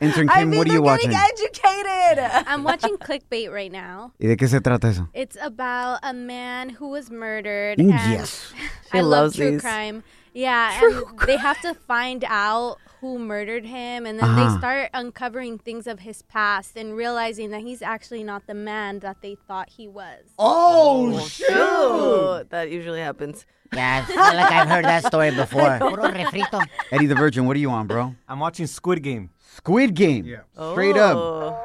Intern 0.00 0.28
I 0.28 0.40
Kim, 0.40 0.50
mean, 0.50 0.58
what 0.58 0.66
are 0.66 0.70
they're 0.70 0.78
you 0.78 0.82
watching? 0.82 1.14
educated. 1.14 2.18
I'm 2.46 2.64
watching 2.64 2.96
clickbait 2.98 3.50
right 3.52 3.72
now. 3.72 4.12
¿Y 4.20 4.26
de 4.28 4.36
qué 4.36 4.48
se 4.48 4.60
trata 4.60 4.84
eso? 4.90 5.08
It's 5.14 5.36
about 5.40 6.00
a 6.02 6.12
man 6.12 6.68
who 6.70 6.88
was 6.88 7.10
murdered. 7.10 7.78
Mm, 7.78 7.92
and 7.92 8.12
yes. 8.12 8.52
I 8.92 9.00
love 9.00 9.34
true 9.34 9.52
these. 9.52 9.60
crime. 9.60 10.02
Yeah, 10.34 10.78
and 10.84 11.18
they 11.26 11.38
have 11.38 11.58
to 11.62 11.72
find 11.72 12.22
out 12.28 12.76
who 13.06 13.16
who 13.18 13.24
murdered 13.24 13.64
him, 13.64 14.04
and 14.04 14.18
then 14.18 14.24
Uh-huh. 14.28 14.50
they 14.52 14.58
start 14.58 14.90
uncovering 14.92 15.58
things 15.58 15.86
of 15.86 16.00
his 16.00 16.22
past 16.22 16.76
and 16.76 16.96
realizing 16.96 17.50
that 17.50 17.60
he's 17.60 17.80
actually 17.82 18.24
not 18.24 18.46
the 18.46 18.54
man 18.54 18.98
that 19.00 19.18
they 19.22 19.36
thought 19.46 19.68
he 19.70 19.86
was. 19.86 20.24
Oh, 20.38 21.18
shoot! 21.26 21.50
Ooh, 21.50 22.44
that 22.50 22.70
usually 22.70 23.00
happens. 23.00 23.46
Yeah, 23.72 24.02
I 24.02 24.04
feel 24.06 24.16
like 24.16 24.52
I've 24.52 24.68
heard 24.68 24.84
that 24.84 25.04
story 25.06 25.30
before. 25.30 25.78
Eddie 26.92 27.06
the 27.06 27.14
Virgin, 27.14 27.46
what 27.46 27.56
are 27.56 27.60
you 27.60 27.70
on, 27.70 27.86
bro? 27.86 28.14
I'm 28.28 28.40
watching 28.40 28.66
Squid 28.66 29.02
Game. 29.02 29.30
Squid 29.38 29.94
Game. 29.94 30.24
Yeah. 30.24 30.40
Straight 30.72 30.96
up. 30.96 31.16
Oh. 31.16 31.56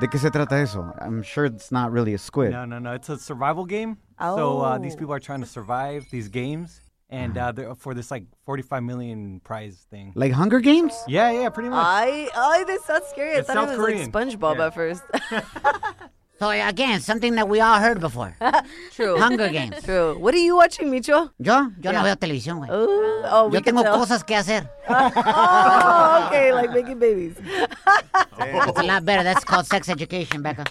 ¿De 0.00 0.06
qué 0.06 0.18
se 0.18 0.30
trata 0.30 0.60
eso? 0.62 0.92
I'm 1.00 1.22
sure 1.22 1.46
it's 1.46 1.72
not 1.72 1.90
really 1.92 2.14
a 2.14 2.18
squid. 2.18 2.52
No, 2.52 2.64
no, 2.64 2.78
no. 2.78 2.92
It's 2.92 3.08
a 3.08 3.18
survival 3.18 3.64
game. 3.64 3.96
Oh. 4.20 4.36
So 4.36 4.60
uh, 4.60 4.78
these 4.78 4.94
Oh. 4.94 4.98
people 4.98 5.12
are 5.14 5.18
trying 5.20 5.40
to 5.40 5.46
survive 5.46 6.06
these 6.10 6.28
games, 6.28 6.80
and 7.10 7.36
uh, 7.38 7.52
they're 7.52 7.74
for 7.74 7.94
this 7.94 8.10
like 8.10 8.24
45 8.44 8.82
million 8.82 9.40
prize 9.40 9.86
thing. 9.90 10.12
Like 10.14 10.32
Hunger 10.32 10.60
Games? 10.60 10.92
Yeah, 11.08 11.30
yeah, 11.30 11.48
pretty 11.48 11.68
much. 11.70 11.84
I, 11.84 12.28
I, 12.36 12.64
this 12.64 12.84
sounds 12.84 13.06
scary. 13.10 13.36
I 13.36 13.38
It's 13.38 13.46
thought 13.46 13.54
South 13.54 13.68
it 13.68 13.78
was 13.78 13.86
Korean. 13.86 14.10
like 14.10 14.12
SpongeBob 14.12 14.56
Yeah. 14.58 14.66
at 14.66 14.74
first. 14.74 15.02
So 16.40 16.50
again, 16.50 17.00
something 17.00 17.34
that 17.34 17.48
we 17.48 17.58
all 17.60 17.80
heard 17.80 17.98
before. 17.98 18.36
True. 18.92 19.18
Hunger 19.18 19.48
Games. 19.48 19.74
True. 19.84 20.16
What 20.20 20.32
are 20.34 20.38
you 20.38 20.54
watching, 20.54 20.86
Micho? 20.88 21.32
Yo, 21.40 21.66
yo 21.82 21.90
no 21.90 22.04
veo 22.04 22.14
televisión, 22.14 22.60
güey. 22.60 22.70
Ooh, 22.70 23.22
oh, 23.26 23.48
we 23.48 23.54
Yo 23.56 23.60
can 23.60 23.74
tengo 23.74 23.82
tell. 23.82 23.98
cosas 23.98 24.22
que 24.24 24.36
hacer. 24.36 24.68
Oh, 24.88 26.24
okay, 26.28 26.52
like 26.52 26.70
making 26.70 27.00
babies. 27.00 27.34
It's 27.40 28.78
a 28.78 28.82
lot 28.84 29.04
better. 29.04 29.24
That's 29.24 29.42
called 29.42 29.66
sex 29.66 29.88
education, 29.88 30.40
Becca. 30.42 30.64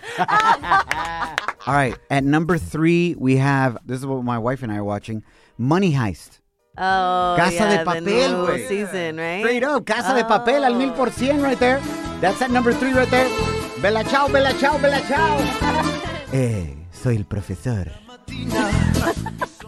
All 1.68 1.74
right. 1.74 1.98
At 2.10 2.24
number 2.24 2.58
three, 2.58 3.16
we 3.18 3.36
have 3.36 3.78
this 3.86 4.00
is 4.00 4.06
what 4.06 4.24
my 4.24 4.38
wife 4.38 4.64
and 4.64 4.72
I 4.72 4.78
are 4.78 4.86
watching 4.86 5.22
Money 5.58 5.94
Heist. 5.94 6.42
Oh, 6.78 7.34
Casa 7.36 7.54
yeah, 7.54 7.78
de 7.78 7.86
Papel, 7.86 8.36
güey. 8.46 8.68
season, 8.68 9.18
right? 9.18 9.40
Straight 9.40 9.64
up, 9.64 9.86
Casa 9.86 10.14
de 10.14 10.24
Papel 10.24 10.64
al 10.64 10.76
mil 10.76 10.92
por 10.92 11.10
cien 11.10 11.42
right 11.42 11.58
there. 11.58 11.80
That's 12.22 12.42
at 12.42 12.52
number 12.52 12.72
three 12.72 12.94
right 12.94 13.10
there. 13.10 13.28
Bella 13.82 14.04
chao, 14.04 14.28
bella 14.28 14.54
chao, 14.60 14.78
bella 14.78 15.02
chao. 15.08 15.38
eh, 16.34 16.76
soy 16.92 17.16
el 17.16 17.26
profesor. 17.26 17.92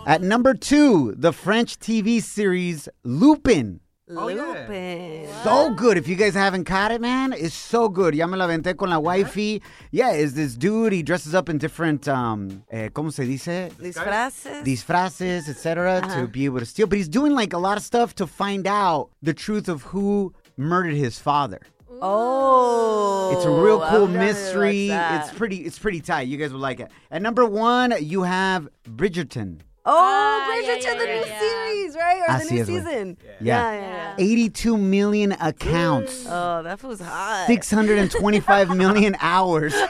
at 0.05 0.22
number 0.22 0.53
two, 0.53 1.15
the 1.17 1.31
French 1.34 1.79
TV 1.79 2.22
series 2.22 2.88
Lupin. 3.03 3.79
Lupin. 4.10 5.28
So 5.44 5.70
good. 5.74 5.98
If 5.98 6.08
you 6.08 6.16
guys 6.16 6.34
haven't 6.34 6.66
caught 6.66 6.92
it, 6.92 7.00
man, 7.00 7.32
it's 7.34 7.54
so 7.54 7.88
good. 7.89 8.16
Ya 8.16 8.25
me 8.25 8.38
la 8.38 8.48
aventé 8.48 8.75
con 8.75 8.89
la 8.89 8.98
wifey. 8.98 9.62
Yeah, 9.92 10.12
is 10.13 10.34
this 10.34 10.56
dude. 10.56 10.94
He 10.94 11.04
dresses 11.04 11.36
up 11.36 11.48
in 11.48 11.58
different, 11.60 12.08
um, 12.08 12.63
eh, 12.72 12.89
¿cómo 12.89 13.12
se 13.13 13.24
dice? 13.25 13.70
Disfraces. 13.80 14.63
disfraces, 14.63 15.48
etc., 15.48 16.01
Uh-huh. 16.04 16.22
to 16.22 16.28
be 16.28 16.46
able 16.46 16.60
to 16.60 16.66
steal. 16.66 16.88
But 16.88 16.98
he's 16.98 17.08
doing 17.10 17.34
like 17.36 17.54
a 17.54 17.60
lot 17.60 17.78
of 17.78 17.84
stuff 17.84 18.16
to 18.16 18.25
find 18.28 18.66
out 18.68 19.10
the 19.22 19.34
truth 19.34 19.70
of 19.70 19.84
who 19.84 20.34
murdered 20.58 20.96
his 20.96 21.20
father. 21.20 21.62
Oh, 22.01 23.32
It's 23.36 23.46
a 23.46 23.51
real 23.51 23.80
cool 23.89 24.08
mystery. 24.08 24.88
that. 24.88 25.28
It's 25.28 25.38
pretty. 25.38 25.58
It's 25.58 25.78
pretty 25.78 26.00
tight. 26.01 26.28
You 26.28 26.38
guys 26.38 26.51
will 26.51 26.60
like 26.62 26.80
it. 26.80 26.89
At 27.12 27.22
number 27.22 27.46
one, 27.46 27.94
you 28.01 28.24
have 28.24 28.70
Bridgerton. 28.89 29.60
Oh, 29.86 29.95
Ah, 29.98 30.53
yeah, 30.55 30.62
Bridgerton, 30.62 30.83
yeah, 30.83 30.93
the 30.93 31.05
yeah, 31.07 31.13
new 31.21 31.25
yeah. 31.27 31.39
series, 31.39 31.95
right? 31.95 32.21
Or 32.21 32.33
Así 32.33 32.48
the 32.50 32.53
new 32.55 32.65
season. 32.65 33.17
Yeah. 33.41 33.71
yeah, 33.71 33.79
yeah. 33.79 34.15
82 34.17 34.77
million 34.77 35.31
accounts. 35.33 36.25
Oh, 36.27 36.62
that 36.63 36.83
was 36.83 37.00
hot. 37.00 37.45
625 37.48 38.69
million 38.77 39.15
hours. 39.21 39.74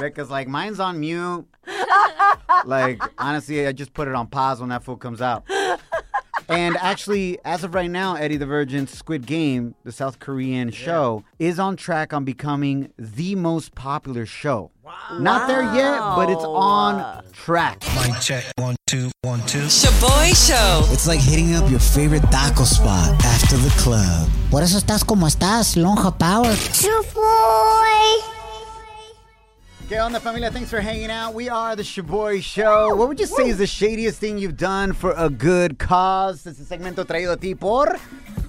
Becca's 0.00 0.30
like, 0.30 0.48
mine's 0.48 0.80
on 0.80 1.00
mute. 1.00 1.46
like, 2.64 3.02
honestly, 3.18 3.66
I 3.66 3.72
just 3.72 3.92
put 3.94 4.08
it 4.08 4.14
on 4.14 4.26
pause 4.26 4.60
when 4.60 4.68
that 4.70 4.82
fool 4.84 4.96
comes 4.96 5.20
out. 5.22 5.44
And 6.48 6.76
actually, 6.78 7.38
as 7.44 7.64
of 7.64 7.74
right 7.74 7.90
now, 7.90 8.14
Eddie 8.14 8.36
the 8.36 8.46
Virgin 8.46 8.86
Squid 8.86 9.26
Game, 9.26 9.74
the 9.84 9.92
South 9.92 10.18
Korean 10.18 10.70
show, 10.70 11.24
is 11.38 11.58
on 11.58 11.76
track 11.76 12.12
on 12.12 12.24
becoming 12.24 12.92
the 12.98 13.34
most 13.34 13.74
popular 13.74 14.26
show. 14.26 14.70
Not 15.18 15.46
there 15.48 15.62
yet, 15.74 16.00
but 16.16 16.28
it's 16.28 16.44
on 16.44 17.24
track. 17.32 17.82
Mic 17.94 18.20
check. 18.20 18.44
One, 18.56 18.76
two, 18.86 19.10
one, 19.22 19.40
two. 19.46 19.66
Shaboy 19.68 20.34
Show. 20.34 20.92
It's 20.92 21.06
like 21.06 21.20
hitting 21.20 21.54
up 21.54 21.70
your 21.70 21.80
favorite 21.80 22.22
taco 22.30 22.64
spot 22.64 23.10
after 23.24 23.56
the 23.56 23.70
club. 23.78 24.28
Por 24.50 24.62
eso 24.62 24.78
estás 24.78 25.04
como 25.04 25.26
estás, 25.26 25.76
lonja 25.76 26.10
power. 26.18 26.54
¿Qué 29.92 30.00
onda, 30.00 30.20
familia? 30.20 30.50
Thanks 30.50 30.70
for 30.70 30.80
hanging 30.80 31.10
out. 31.10 31.34
We 31.34 31.50
are 31.50 31.76
the 31.76 31.82
Shaboy 31.82 32.42
Show. 32.42 32.96
What 32.96 33.08
would 33.08 33.20
you 33.20 33.26
say 33.26 33.50
is 33.50 33.58
the 33.58 33.66
shadiest 33.66 34.18
thing 34.18 34.38
you've 34.38 34.56
done 34.56 34.94
for 34.94 35.12
a 35.18 35.28
good 35.28 35.78
cause? 35.78 36.46
Este 36.46 36.64
segmento 36.64 37.04
traído 37.04 37.32
a 37.32 37.36
ti 37.36 37.54
por 37.54 37.98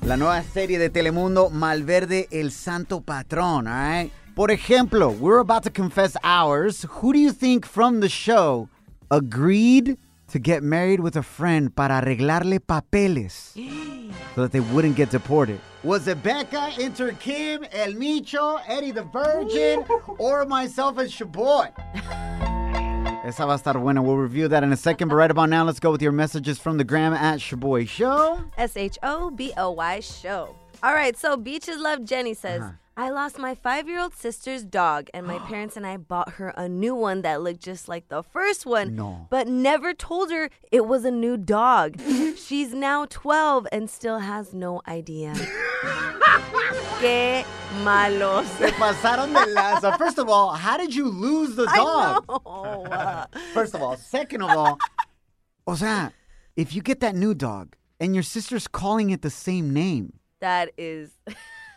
la 0.04 0.16
nueva 0.16 0.42
serie 0.42 0.80
de 0.80 0.90
Telemundo, 0.90 1.50
Malverde, 1.50 2.30
el 2.32 2.50
Santo 2.52 3.02
Patrón, 3.02 3.68
all 3.68 3.74
right? 3.74 4.12
Por 4.38 4.52
ejemplo, 4.52 5.12
we're 5.20 5.40
about 5.40 5.64
to 5.64 5.70
confess 5.70 6.16
ours. 6.24 6.86
Who 7.02 7.12
do 7.12 7.20
you 7.20 7.34
think 7.34 7.66
from 7.66 8.00
the 8.00 8.08
show 8.08 8.70
agreed 9.12 9.98
to 10.34 10.40
get 10.40 10.64
married 10.64 11.00
with 11.00 11.16
a 11.16 11.22
friend 11.24 11.70
para 11.76 12.02
arreglarle 12.02 12.58
papeles 12.60 13.54
so 14.36 14.42
that 14.42 14.52
they 14.52 14.60
wouldn't 14.60 14.96
get 14.96 15.10
deported? 15.12 15.60
Was 15.84 16.08
it 16.08 16.24
Becca, 16.24 16.72
Enter 16.80 17.12
Kim, 17.14 17.64
El 17.72 17.94
Micho, 17.94 18.60
Eddie 18.68 18.92
the 18.92 19.04
Virgin, 19.04 19.86
or 20.18 20.46
myself 20.46 20.98
as 20.98 21.12
Shaboy? 21.12 21.70
Esa 23.26 23.46
va 23.46 23.54
a 23.54 23.58
estar 23.58 23.80
buena. 23.80 24.02
We'll 24.02 24.18
review 24.18 24.48
that 24.50 24.64
in 24.64 24.74
a 24.74 24.78
second. 24.78 25.08
But 25.10 25.16
right 25.16 25.32
about 25.32 25.50
now, 25.50 25.64
let's 25.64 25.80
go 25.80 25.92
with 25.92 26.02
your 26.02 26.12
messages 26.12 26.58
from 26.60 26.78
the 26.78 26.84
gram 26.84 27.14
at 27.14 27.40
Shaboy 27.40 27.88
Show. 27.88 28.44
S 28.58 28.76
H 28.76 28.98
O 29.04 29.30
B 29.30 29.54
O 29.56 29.72
Y 29.72 30.00
show. 30.02 30.56
All 30.82 30.94
right, 30.94 31.16
so 31.16 31.38
Beaches 31.38 31.78
Love 31.78 32.04
Jenny 32.04 32.34
says, 32.34 32.62
Uh-huh. 32.62 32.72
I 32.96 33.10
lost 33.10 33.40
my 33.40 33.56
five 33.56 33.88
year 33.90 34.00
old 34.00 34.14
sister's 34.16 34.64
dog, 34.64 35.10
and 35.14 35.26
my 35.26 35.40
parents 35.50 35.76
and 35.76 35.86
I 35.86 35.98
bought 35.98 36.34
her 36.34 36.50
a 36.50 36.70
new 36.70 36.94
one 36.94 37.24
that 37.24 37.42
looked 37.42 37.62
just 37.62 37.88
like 37.88 38.08
the 38.10 38.22
first 38.24 38.66
one, 38.66 38.96
No. 38.96 39.28
but 39.32 39.48
never 39.48 39.94
told 39.94 40.32
her 40.32 40.50
it 40.72 40.86
was 40.86 41.04
a 41.04 41.12
new 41.12 41.36
dog. 41.38 42.00
She's 42.38 42.74
now 42.74 43.06
12 43.10 43.68
and 43.72 43.90
still 43.90 44.20
has 44.20 44.54
no 44.54 44.82
idea. 44.88 45.34
Qué 47.02 47.44
malos. 47.84 48.46
Se 48.58 48.72
pasaron 48.72 49.34
de 49.34 49.46
lanza. 49.54 49.98
First 49.98 50.20
of 50.20 50.30
all, 50.30 50.52
how 50.54 50.78
did 50.78 50.94
you 50.94 51.06
lose 51.10 51.56
the 51.56 51.66
dog? 51.76 52.24
Oh, 52.46 52.86
uh, 52.86 53.26
First 53.54 53.74
of 53.74 53.82
all. 53.82 53.98
Second 53.98 54.44
of 54.44 54.52
all, 54.52 54.78
o 55.68 55.76
sea, 55.76 56.12
if 56.56 56.74
you 56.76 56.82
get 56.82 57.00
that 57.02 57.16
new 57.16 57.34
dog 57.34 57.76
and 58.00 58.14
your 58.14 58.24
sister's 58.24 58.68
calling 58.68 59.10
it 59.10 59.22
the 59.24 59.30
same 59.32 59.74
name, 59.74 60.14
that 60.40 60.72
is. 60.78 61.12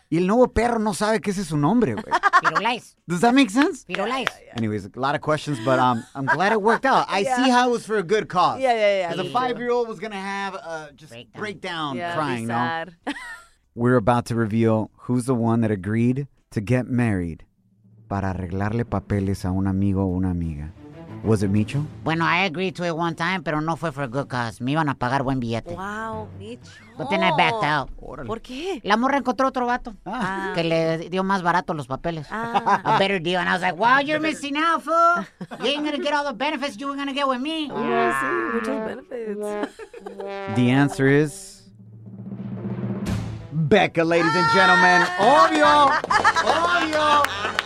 Y 0.09 0.17
el 0.17 0.27
nuevo 0.27 0.47
perro 0.47 0.79
no 0.79 0.93
sabe 0.93 1.19
que 1.19 1.31
ese 1.31 1.41
es 1.41 1.47
su 1.47 1.57
nombre, 1.57 1.93
güey. 1.95 2.05
Pirulais. 2.41 2.95
Does 3.07 3.21
that 3.21 3.33
make 3.33 3.49
sense? 3.49 3.83
Pirulais. 3.85 4.27
Anyways, 4.55 4.85
a 4.85 4.91
lot 4.99 5.15
of 5.15 5.21
questions, 5.21 5.59
but 5.65 5.79
um, 5.79 6.03
I'm 6.15 6.25
glad 6.25 6.51
it 6.51 6.61
worked 6.61 6.85
out. 6.85 7.05
I 7.09 7.23
see 7.37 7.49
how 7.49 7.69
it 7.69 7.71
was 7.71 7.85
for 7.85 7.97
a 7.97 8.03
good 8.03 8.27
cause. 8.29 8.59
Yeah, 8.61 8.73
yeah, 8.73 8.99
yeah. 8.99 9.11
Because 9.11 9.27
a 9.27 9.31
five-year-old 9.31 9.87
was 9.87 9.99
gonna 9.99 10.15
have 10.21 10.55
uh, 10.55 10.91
just 10.95 11.11
Breakdown. 11.11 11.41
breakdown, 11.41 11.97
Yeah, 11.97 12.13
crying. 12.15 12.47
be 12.47 12.53
No, 12.53 12.85
we're 13.75 13.97
about 13.97 14.25
to 14.27 14.35
reveal 14.35 14.91
who's 15.07 15.25
the 15.25 15.35
one 15.35 15.61
that 15.61 15.71
agreed 15.71 16.27
to 16.51 16.61
get 16.61 16.87
married 16.87 17.43
para 18.09 18.33
arreglarle 18.33 18.85
papeles 18.85 19.43
a 19.45 19.49
un 19.49 19.67
amigo 19.67 20.01
o 20.01 20.15
una 20.15 20.29
amiga. 20.31 20.71
Was 21.27 21.43
it 21.43 21.51
Micho? 21.51 21.85
Bueno, 22.05 22.23
I 22.25 22.45
agreed 22.45 22.73
to 22.77 22.85
it 22.85 22.95
one 22.95 23.13
time, 23.13 23.43
pero 23.43 23.59
no 23.59 23.75
fue 23.75 23.91
for 23.91 24.03
a 24.03 24.07
good 24.07 24.29
cause. 24.29 24.61
Me 24.61 24.71
iban 24.71 24.87
a 24.89 24.95
pagar 24.95 25.23
buen 25.23 25.41
billete. 25.41 25.75
Wow, 25.75 26.29
Micho. 26.39 26.71
But 26.97 27.09
then 27.09 27.21
I 27.21 27.31
backed 27.35 27.63
out. 27.65 27.89
¿Por 27.99 28.39
qué? 28.41 28.79
La 28.85 28.95
morra 28.95 29.17
encontró 29.17 29.47
otro 29.49 29.65
vato 29.67 29.93
Ah. 30.05 30.53
que 30.55 30.63
le 30.63 31.09
dio 31.09 31.23
más 31.23 31.41
barato 31.43 31.73
los 31.73 31.85
papeles. 31.87 32.27
Ah. 32.31 32.81
A 32.83 32.97
better 32.97 33.19
deal. 33.21 33.39
And 33.41 33.49
I 33.49 33.53
was 33.53 33.61
like, 33.61 33.75
wow, 33.77 33.99
you're 33.99 34.21
missing 34.21 34.55
out, 34.55 34.83
fool. 34.83 35.25
You 35.61 35.67
ain't 35.75 35.83
gonna 35.83 35.97
get 36.01 36.13
all 36.13 36.23
the 36.23 36.33
benefits 36.33 36.77
you 36.79 36.87
were 36.87 36.95
gonna 36.95 37.13
get 37.13 37.27
with 37.27 37.41
me. 37.41 37.67
Yeah, 37.67 38.21
sí, 38.21 38.53
muchos 38.53 38.85
benefits. 38.87 40.55
The 40.55 40.71
answer 40.71 41.07
is 41.07 41.63
Becca, 43.51 44.03
ladies 44.05 44.33
and 44.33 44.47
gentlemen. 44.53 45.01
Obvio, 45.19 45.91
obvio. 46.47 47.56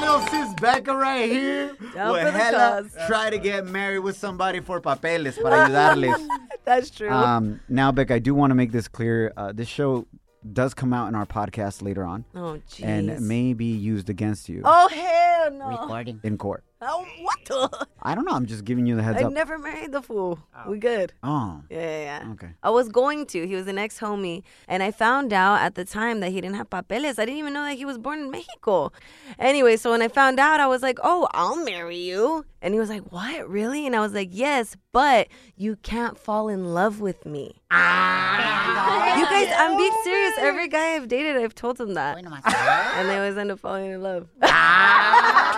You 0.00 0.06
know 0.06 0.18
my 0.18 0.24
little 0.24 0.46
sis 0.46 0.54
Becca 0.54 0.96
right 0.96 1.30
here. 1.30 1.76
Down 1.94 2.12
would 2.12 2.22
hella 2.22 2.82
cause. 2.82 2.96
try 3.06 3.28
to 3.28 3.36
get 3.36 3.66
married 3.66 3.98
with 3.98 4.16
somebody 4.16 4.60
for 4.60 4.80
papeles 4.80 5.36
para 5.36 5.68
ayudarles. 5.68 6.26
That's 6.64 6.88
true. 6.88 7.10
Um, 7.10 7.60
now, 7.68 7.92
Becca, 7.92 8.14
I 8.14 8.18
do 8.18 8.34
want 8.34 8.50
to 8.50 8.54
make 8.54 8.72
this 8.72 8.88
clear. 8.88 9.30
Uh, 9.36 9.52
this 9.52 9.68
show 9.68 10.06
does 10.54 10.72
come 10.72 10.94
out 10.94 11.08
in 11.08 11.14
our 11.14 11.26
podcast 11.26 11.82
later 11.82 12.02
on 12.02 12.24
oh, 12.34 12.58
jeez. 12.66 12.82
and 12.82 13.28
may 13.28 13.52
be 13.52 13.66
used 13.66 14.08
against 14.08 14.48
you 14.48 14.62
oh, 14.64 14.88
hell 14.88 15.50
no. 15.50 15.68
Recording. 15.68 16.18
in 16.22 16.38
court. 16.38 16.64
Oh, 16.82 17.06
what 17.20 17.38
the? 17.44 17.86
I 18.02 18.14
don't 18.14 18.24
know. 18.24 18.32
I'm 18.32 18.46
just 18.46 18.64
giving 18.64 18.86
you 18.86 18.96
the 18.96 19.02
heads 19.02 19.18
up. 19.18 19.24
I 19.24 19.26
up. 19.26 19.32
never 19.32 19.58
married 19.58 19.92
the 19.92 20.00
fool. 20.00 20.38
Oh. 20.56 20.70
We 20.70 20.78
good. 20.78 21.12
oh. 21.22 21.62
Yeah, 21.68 21.78
yeah, 21.78 22.22
yeah. 22.22 22.32
Okay. 22.32 22.48
I 22.62 22.70
was 22.70 22.88
going 22.88 23.26
to. 23.26 23.46
He 23.46 23.54
was 23.54 23.66
an 23.66 23.76
ex 23.76 23.98
homie. 23.98 24.42
And 24.66 24.82
I 24.82 24.90
found 24.90 25.34
out 25.34 25.60
at 25.60 25.74
the 25.74 25.84
time 25.84 26.20
that 26.20 26.30
he 26.30 26.40
didn't 26.40 26.56
have 26.56 26.70
papeles. 26.70 27.18
I 27.18 27.26
didn't 27.26 27.38
even 27.38 27.52
know 27.52 27.64
that 27.64 27.74
he 27.74 27.84
was 27.84 27.98
born 27.98 28.20
in 28.20 28.30
Mexico. 28.30 28.92
Anyway, 29.38 29.76
so 29.76 29.90
when 29.90 30.00
I 30.00 30.08
found 30.08 30.40
out, 30.40 30.58
I 30.58 30.66
was 30.66 30.82
like, 30.82 30.98
oh, 31.02 31.28
I'll 31.32 31.62
marry 31.64 31.98
you. 31.98 32.46
And 32.62 32.72
he 32.72 32.80
was 32.80 32.88
like, 32.88 33.12
what? 33.12 33.48
Really? 33.48 33.86
And 33.86 33.94
I 33.94 34.00
was 34.00 34.14
like, 34.14 34.30
yes, 34.32 34.76
but 34.92 35.28
you 35.56 35.76
can't 35.76 36.18
fall 36.18 36.48
in 36.48 36.72
love 36.72 37.00
with 37.00 37.26
me. 37.26 37.56
Ah. 37.70 39.18
You 39.18 39.24
guys, 39.26 39.52
I'm 39.56 39.76
being 39.76 39.92
oh, 39.92 40.00
serious. 40.04 40.34
Every 40.38 40.68
guy 40.68 40.94
I've 40.94 41.08
dated, 41.08 41.36
I've 41.36 41.54
told 41.54 41.78
him 41.78 41.94
that. 41.94 42.16
and 42.96 43.08
they 43.08 43.16
always 43.16 43.36
end 43.36 43.50
up 43.50 43.60
falling 43.60 43.90
in 43.90 44.02
love. 44.02 44.28
Ah. 44.42 45.50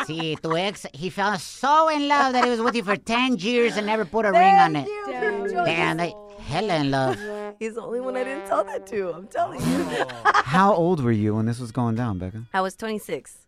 See, 0.06 0.36
tu 0.46 0.56
ex, 0.56 0.86
he 0.92 1.10
fell 1.10 1.38
so 1.38 1.88
in 1.88 2.08
love 2.08 2.32
that 2.32 2.44
he 2.44 2.50
was 2.50 2.60
with 2.60 2.74
you 2.74 2.82
for 2.82 2.96
10 2.96 3.38
years 3.38 3.76
and 3.76 3.86
never 3.86 4.04
put 4.04 4.24
a 4.24 4.32
ring 4.32 4.54
on 4.54 4.76
it. 4.76 4.86
You. 4.86 5.52
Damn, 5.64 5.96
they 5.96 6.14
hella 6.38 6.76
in 6.76 6.90
love. 6.90 7.18
He's 7.58 7.74
the 7.74 7.82
only 7.82 8.00
one 8.00 8.16
I 8.16 8.24
didn't 8.24 8.46
tell 8.46 8.64
that 8.64 8.86
to. 8.88 9.12
I'm 9.12 9.26
telling 9.26 9.60
you. 9.60 10.06
How 10.24 10.74
old 10.74 11.02
were 11.02 11.12
you 11.12 11.34
when 11.34 11.46
this 11.46 11.58
was 11.58 11.72
going 11.72 11.94
down, 11.94 12.18
Becca? 12.18 12.44
I 12.52 12.60
was 12.60 12.76
26. 12.76 13.45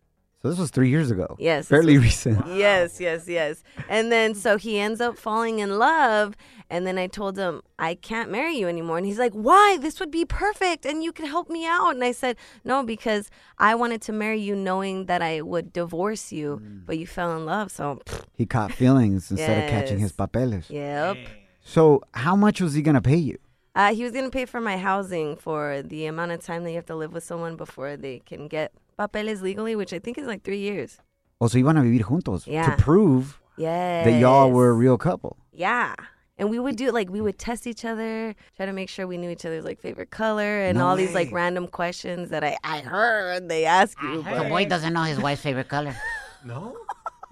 So 0.48 0.52
this 0.52 0.60
was 0.60 0.70
three 0.70 0.88
years 0.88 1.10
ago. 1.10 1.36
Yes. 1.38 1.68
Fairly 1.68 1.98
was- 1.98 2.04
recent. 2.04 2.46
Yes, 2.56 3.00
yes, 3.00 3.28
yes. 3.28 3.62
And 3.90 4.10
then 4.10 4.34
so 4.34 4.56
he 4.56 4.78
ends 4.78 4.98
up 4.98 5.18
falling 5.18 5.58
in 5.58 5.78
love. 5.78 6.34
And 6.70 6.86
then 6.86 6.96
I 6.96 7.06
told 7.06 7.36
him, 7.38 7.60
I 7.78 7.94
can't 7.94 8.30
marry 8.30 8.54
you 8.56 8.66
anymore. 8.66 8.96
And 8.96 9.04
he's 9.06 9.18
like, 9.18 9.32
Why? 9.34 9.76
This 9.78 10.00
would 10.00 10.10
be 10.10 10.24
perfect. 10.24 10.86
And 10.86 11.04
you 11.04 11.12
could 11.12 11.26
help 11.26 11.50
me 11.50 11.66
out. 11.66 11.90
And 11.94 12.02
I 12.02 12.12
said, 12.12 12.36
No, 12.64 12.82
because 12.82 13.28
I 13.58 13.74
wanted 13.74 14.00
to 14.02 14.12
marry 14.12 14.40
you 14.40 14.56
knowing 14.56 15.04
that 15.04 15.20
I 15.20 15.42
would 15.42 15.70
divorce 15.72 16.32
you, 16.32 16.62
Mm. 16.62 16.86
but 16.86 16.96
you 16.98 17.06
fell 17.06 17.36
in 17.36 17.44
love. 17.44 17.70
So, 17.70 18.00
He 18.34 18.46
caught 18.46 18.72
feelings 18.72 19.30
instead 19.30 19.64
of 19.64 19.68
catching 19.70 19.98
his 19.98 20.12
Yes. 20.12 20.16
papeles. 20.16 20.70
yep. 20.70 21.16
So 21.62 22.00
how 22.14 22.34
much 22.36 22.60
was 22.62 22.72
he 22.72 22.80
gonna 22.80 23.02
pay 23.02 23.16
you? 23.16 23.36
Uh, 23.74 23.94
he 23.94 24.02
was 24.02 24.12
going 24.12 24.24
to 24.24 24.30
pay 24.30 24.44
for 24.44 24.60
my 24.60 24.76
housing 24.76 25.36
for 25.36 25.82
the 25.82 26.06
amount 26.06 26.32
of 26.32 26.40
time 26.42 26.64
that 26.64 26.70
you 26.70 26.76
have 26.76 26.86
to 26.86 26.96
live 26.96 27.12
with 27.12 27.22
someone 27.22 27.54
before 27.54 27.96
they 27.96 28.18
can 28.26 28.48
get 28.48 28.72
papeles 28.98 29.40
legally, 29.42 29.74
which 29.76 29.92
I 29.92 29.98
think 29.98 30.18
is 30.18 30.26
like 30.26 30.42
three 30.42 30.58
years. 30.58 30.98
O 31.40 31.46
so 31.48 31.56
iban 31.58 31.78
a 31.78 31.82
vivir 31.82 32.04
juntos 32.04 32.46
Yeah. 32.46 32.66
to 32.74 32.82
prove 32.82 33.40
Yes. 33.56 34.04
that 34.06 34.18
y'all 34.18 34.50
were 34.50 34.70
a 34.70 34.72
real 34.84 34.98
couple. 34.98 35.36
Yeah. 35.52 35.94
And 36.40 36.50
we 36.50 36.58
would 36.60 36.76
do 36.76 36.92
like 36.92 37.08
we 37.10 37.20
would 37.20 37.38
test 37.38 37.66
each 37.66 37.84
other, 37.84 38.34
try 38.56 38.66
to 38.66 38.72
make 38.72 38.88
sure 38.88 39.06
we 39.08 39.18
knew 39.18 39.30
each 39.30 39.44
other's 39.44 39.64
like 39.64 39.80
favorite 39.80 40.10
color 40.10 40.60
and 40.66 40.78
No 40.78 40.86
all 40.86 40.94
these 40.96 41.12
like 41.14 41.32
random 41.32 41.66
questions 41.66 42.30
that 42.30 42.44
I, 42.44 42.56
I 42.62 42.78
heard 42.80 43.48
they 43.48 43.64
ask 43.64 44.00
you. 44.02 44.22
The 44.22 44.46
boy 44.48 44.66
doesn't 44.66 44.92
know 44.92 45.02
his 45.02 45.18
wife's 45.18 45.42
favorite 45.42 45.68
color. 45.68 45.94
No? 46.44 46.76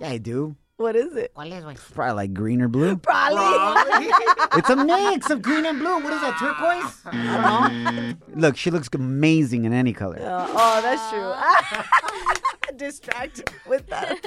Yeah, 0.00 0.08
I 0.08 0.18
do. 0.18 0.56
What 0.78 0.94
is 0.94 1.16
it? 1.16 1.32
¿Cuál 1.34 1.52
es, 1.54 1.64
güey? 1.64 1.74
Probably 1.94 2.12
like 2.14 2.34
green 2.34 2.60
or 2.60 2.68
blue. 2.68 2.96
Probably. 2.98 3.38
it's 4.58 4.68
a 4.68 4.76
mix 4.76 5.30
of 5.30 5.40
green 5.40 5.64
and 5.64 5.78
blue. 5.78 5.94
What 6.04 6.12
is 6.12 6.20
that, 6.20 6.36
turquoise? 6.38 7.00
I 7.06 7.80
don't 7.94 8.30
know. 8.34 8.42
Look, 8.48 8.58
she 8.58 8.70
looks 8.70 8.90
amazing 8.92 9.64
in 9.64 9.72
any 9.72 9.94
color. 9.94 10.18
Uh, 10.20 10.46
oh, 10.50 10.80
that's 10.82 11.08
true. 11.08 12.76
Distract 12.76 13.50
with 13.66 13.86
that. 13.86 14.18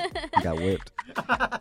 Got 0.41 0.56
whipped. 0.58 0.91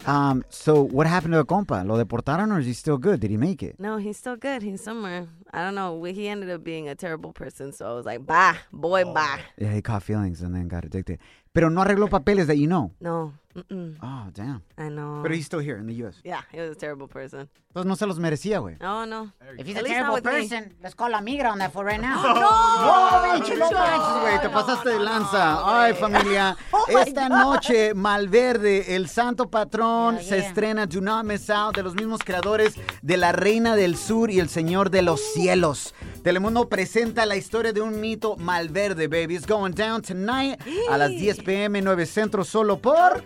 Um, 0.08 0.42
so 0.48 0.80
what 0.80 1.06
happened 1.06 1.32
to 1.32 1.38
the 1.38 1.44
compa? 1.44 1.86
¿Lo 1.86 2.02
deportaron 2.02 2.50
or 2.50 2.58
is 2.58 2.64
he 2.64 2.72
still 2.72 2.96
good? 2.96 3.20
Did 3.20 3.30
he 3.30 3.36
make 3.36 3.62
it? 3.62 3.78
No, 3.78 3.98
he's 3.98 4.16
still 4.16 4.36
good. 4.36 4.62
He's 4.62 4.82
somewhere. 4.82 5.26
I 5.52 5.62
don't 5.64 5.74
know. 5.74 5.96
We- 5.96 6.14
He 6.14 6.28
ended 6.28 6.48
up 6.48 6.64
being 6.64 6.88
a 6.88 6.94
terrible 6.94 7.34
person. 7.34 7.72
So 7.72 7.90
I 7.90 7.92
was 7.92 8.06
like, 8.06 8.24
bye, 8.24 8.56
boy, 8.72 9.04
bye. 9.04 9.40
Yeah, 9.58 9.74
he 9.74 9.82
caught 9.82 10.02
feelings 10.02 10.40
and 10.40 10.54
then 10.54 10.66
got 10.66 10.86
addicted. 10.86 11.18
Pero 11.52 11.68
no 11.68 11.82
arregló 11.82 12.08
papeles 12.08 12.46
that 12.46 12.56
you 12.56 12.66
know. 12.68 12.92
No. 13.02 13.34
Mm-mm. 13.56 13.96
Oh, 14.02 14.26
damn. 14.32 14.62
I 14.76 14.88
know. 14.88 15.20
But 15.22 15.32
he's 15.32 15.46
still 15.46 15.58
here 15.58 15.78
in 15.78 15.86
the 15.86 15.94
U.S. 16.04 16.16
yeah, 16.22 16.42
he 16.52 16.60
was 16.60 16.70
a 16.70 16.74
terrible 16.74 17.08
person. 17.08 17.48
Entonces 17.74 17.86
no 17.88 17.94
se 17.96 18.06
los 18.06 18.18
merecía, 18.18 18.58
güey. 18.60 18.76
Oh, 18.80 19.04
no. 19.04 19.32
If 19.58 19.66
he's 19.66 19.76
At 19.76 19.82
a 19.82 19.84
least 19.84 19.96
not 19.96 20.04
terrible 20.10 20.14
with 20.14 20.24
me. 20.24 20.30
person, 20.30 20.74
let's 20.82 20.94
call 20.94 21.12
a 21.14 21.18
migra 21.18 21.50
on 21.50 21.58
that 21.58 21.72
for 21.72 21.84
right 21.84 22.00
now. 22.00 22.22
No, 22.22 23.38
bicho, 23.40 23.56
no 23.58 23.70
manches, 23.70 24.20
güey, 24.22 24.40
te 24.40 24.48
pasaste 24.48 24.88
de 24.90 24.98
lanza. 25.00 25.62
Ay, 25.64 25.94
familia, 25.94 26.56
esta 26.88 27.28
noche 27.28 27.94
Malverde, 27.94 28.94
el 28.94 29.08
santo 29.08 29.48
patrón, 29.50 30.18
se 30.20 30.38
estrena 30.38 30.86
Do 30.86 31.00
Not 31.00 31.24
Miss 31.24 31.50
Out 31.50 31.76
de 31.76 31.82
los 31.82 31.94
mismos 31.94 32.20
creadores 32.24 32.74
de 33.02 33.16
La 33.16 33.32
Reina 33.32 33.76
del 33.76 33.96
Sur 33.96 34.30
y 34.30 34.38
El 34.40 34.48
Señor 34.48 34.90
de 34.90 35.02
los 35.02 35.20
Cielos. 35.32 35.94
Telemundo 36.22 36.68
presenta 36.68 37.26
la 37.26 37.36
historia 37.36 37.72
de 37.72 37.80
un 37.80 38.00
mito 38.00 38.36
Malverde, 38.36 39.08
baby. 39.08 39.34
It's 39.36 39.46
going 39.46 39.72
down 39.72 40.02
tonight 40.02 40.60
a 40.90 40.98
las 40.98 41.10
10 41.10 41.42
p.m. 41.44 41.80
9 41.80 42.06
Centro 42.06 42.44
solo 42.44 42.78
por 42.78 43.22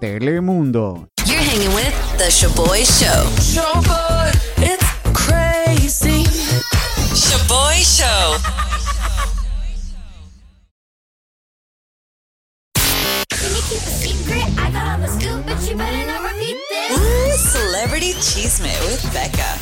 Telemundo. 0.00 1.08
You're 1.24 1.40
hanging 1.40 1.72
with 1.74 1.94
The 2.18 2.28
Shaboy 2.28 2.84
Show. 2.84 3.24
Shaboy, 3.40 4.30
it's 4.58 4.84
crazy. 5.16 6.24
Shaboy 7.16 7.80
Show. 7.80 8.36
Ooh, 16.92 17.32
Celebrity 17.36 18.12
Cheesemate 18.20 18.80
with 18.84 19.02
Becca. 19.12 19.56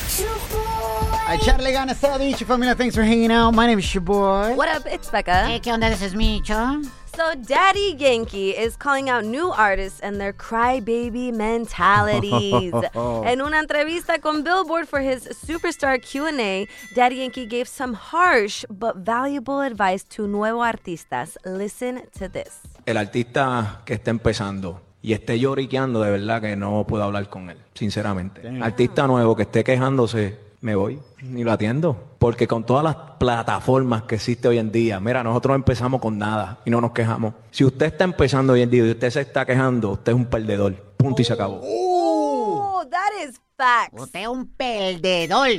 A 1.27 1.35
echarle 1.37 1.73
ganas 1.73 2.01
todo 2.01 2.19
dicho, 2.19 2.45
familia. 2.45 2.75
Thanks 2.75 2.95
for 2.95 3.03
hanging 3.03 3.31
out. 3.31 3.55
My 3.55 3.67
name 3.67 3.79
is 3.79 3.85
Shaboy. 3.85 4.57
What 4.57 4.69
up? 4.69 4.87
It's 4.87 5.09
Becca. 5.11 5.47
Hey, 5.47 5.61
¿qué 5.61 5.73
onda? 5.73 5.89
This 5.89 6.03
is 6.03 6.15
me, 6.15 6.43
Cho. 6.43 6.83
So, 7.17 7.35
Daddy 7.35 7.95
Yankee 7.97 8.51
is 8.51 8.77
calling 8.77 9.09
out 9.09 9.25
new 9.25 9.51
artists 9.51 10.01
and 10.01 10.21
their 10.21 10.33
crybaby 10.33 11.33
mentalities. 11.33 12.73
en 13.25 13.41
una 13.41 13.61
entrevista 13.61 14.21
con 14.21 14.43
Billboard 14.43 14.89
for 14.89 15.01
his 15.01 15.29
Superstar 15.29 16.01
Q&A, 16.03 16.67
Daddy 16.95 17.17
Yankee 17.17 17.47
gave 17.47 17.69
some 17.69 17.95
harsh 17.95 18.65
but 18.69 18.97
valuable 18.97 19.61
advice 19.61 20.03
to 20.05 20.27
nuevo 20.27 20.61
artistas. 20.63 21.37
Listen 21.45 22.03
to 22.19 22.29
this. 22.29 22.61
el 22.87 22.97
artista 22.97 23.83
que 23.85 23.95
esté 23.95 24.11
empezando 24.11 24.81
y 25.03 25.13
esté 25.13 25.39
lloriqueando, 25.39 26.03
de 26.03 26.11
verdad 26.11 26.41
que 26.41 26.57
no 26.57 26.85
puedo 26.87 27.05
hablar 27.05 27.29
con 27.29 27.51
él, 27.51 27.59
sinceramente. 27.75 28.43
Artista 28.63 29.07
nuevo 29.07 29.37
que 29.37 29.43
esté 29.43 29.63
quejándose, 29.63 30.39
me 30.65 30.75
voy, 30.75 30.99
ni 31.21 31.45
lo 31.45 31.53
atiendo. 31.53 32.17
Porque 32.19 32.49
con 32.49 32.65
todas 32.65 32.83
las 32.83 32.97
plataformas 33.19 34.05
que 34.05 34.15
existe 34.15 34.49
hoy 34.49 34.57
en 34.59 34.73
día, 34.73 34.99
mira, 34.99 35.23
nosotros 35.23 35.55
empezamos 35.55 36.01
con 36.01 36.17
nada 36.17 36.59
y 36.65 36.71
no 36.71 36.81
nos 36.81 36.93
quejamos. 36.93 37.35
Si 37.51 37.65
usted 37.67 37.87
está 37.87 38.05
empezando 38.05 38.55
hoy 38.55 38.63
en 38.63 38.71
día 38.71 38.87
y 38.87 38.91
usted 38.93 39.11
se 39.11 39.21
está 39.21 39.45
quejando, 39.45 39.91
usted 39.91 40.13
es 40.13 40.17
un 40.17 40.25
perdedor. 40.25 40.75
Punto 40.97 41.21
y 41.21 41.25
se 41.27 41.35
acabó. 41.35 41.61
Oh, 41.63 42.83
that 42.91 43.29
is 43.29 43.39
facts. 43.59 44.01
Usted 44.01 44.23
es 44.23 44.29
un 44.29 44.47
perdedor. 44.47 45.51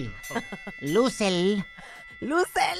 Lucel. 0.81 1.63
Lucel. 2.21 2.79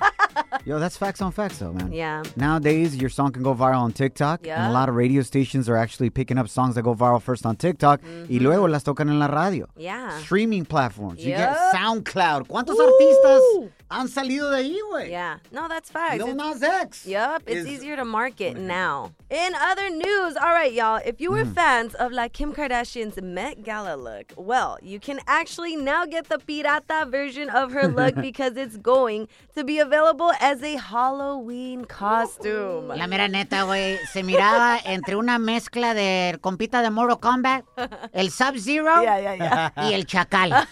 Yo, 0.64 0.78
that's 0.78 0.96
facts 0.96 1.20
on 1.20 1.30
facts, 1.32 1.58
though, 1.58 1.72
man. 1.72 1.92
Yeah. 1.92 2.22
Nowadays, 2.36 2.96
your 2.96 3.10
song 3.10 3.32
can 3.32 3.42
go 3.42 3.54
viral 3.54 3.80
on 3.80 3.92
TikTok, 3.92 4.46
and 4.46 4.66
a 4.66 4.72
lot 4.72 4.88
of 4.88 4.94
radio 4.94 5.22
stations 5.22 5.68
are 5.68 5.76
actually 5.76 6.10
picking 6.10 6.38
up 6.38 6.48
songs 6.48 6.74
that 6.76 6.82
go 6.82 6.94
viral 6.94 7.20
first 7.20 7.44
on 7.44 7.56
TikTok 7.56 8.00
y 8.02 8.06
mm-hmm. 8.06 8.38
luego 8.38 8.66
las 8.66 8.82
tocan 8.84 9.08
en 9.08 9.18
la 9.18 9.26
radio. 9.26 9.68
Yeah. 9.76 10.18
Streaming 10.20 10.64
platforms. 10.64 11.24
You 11.24 11.36
get 11.36 11.56
SoundCloud. 11.72 12.46
¿Cuántos 12.48 12.76
Ooh. 12.76 12.86
artistas 12.86 13.70
han 13.94 14.08
salido 14.08 14.50
de 14.50 14.58
ahí, 14.58 14.78
güey? 14.90 15.08
Yeah. 15.10 15.38
No, 15.52 15.68
that's 15.68 15.90
facts. 15.90 16.18
Lil 16.18 16.28
It's- 16.28 16.36
Nas 16.36 16.62
X. 16.62 17.06
Yup, 17.06 17.42
it's 17.46 17.60
is- 17.60 17.68
easier 17.68 17.96
to 17.96 18.04
market 18.04 18.56
now. 18.56 19.12
In 19.30 19.54
other 19.54 19.90
news, 19.90 20.36
all 20.36 20.52
right, 20.52 20.72
y'all, 20.72 21.00
if 21.04 21.20
you 21.20 21.30
were 21.30 21.44
mm. 21.44 21.54
fans 21.54 21.94
of 21.94 22.12
La 22.12 22.28
Kim 22.28 22.52
Kardashian's 22.52 23.20
Met 23.20 23.64
Gala 23.64 23.96
look, 23.96 24.32
well, 24.36 24.78
you 24.82 25.00
can 25.00 25.18
actually 25.26 25.76
now 25.76 26.04
get 26.06 26.28
the 26.28 26.38
pirata 26.38 27.10
version 27.10 27.48
of 27.50 27.72
her 27.72 27.88
look 27.88 28.14
because 28.28 28.56
it's 28.56 28.76
going 28.76 29.26
to 29.56 29.64
be 29.64 29.78
available 29.78 30.32
as 30.40 30.62
a 30.62 30.76
Halloween 30.76 31.84
costume. 31.84 32.88
La 32.88 33.06
mera 33.06 33.28
neta, 33.28 33.64
güey, 33.64 33.98
se 34.12 34.22
miraba 34.22 34.80
entre 34.84 35.16
una 35.16 35.38
mezcla 35.38 35.94
de 35.94 36.38
compita 36.40 36.82
de 36.82 36.90
Mortal 36.90 37.18
Kombat, 37.18 37.64
el 38.12 38.30
Sub-Zero 38.30 38.84
Yeah, 39.02 39.18
yeah, 39.18 39.34
yeah. 39.34 39.70
y 39.76 39.94
el 39.94 40.04
Chacal. 40.04 40.66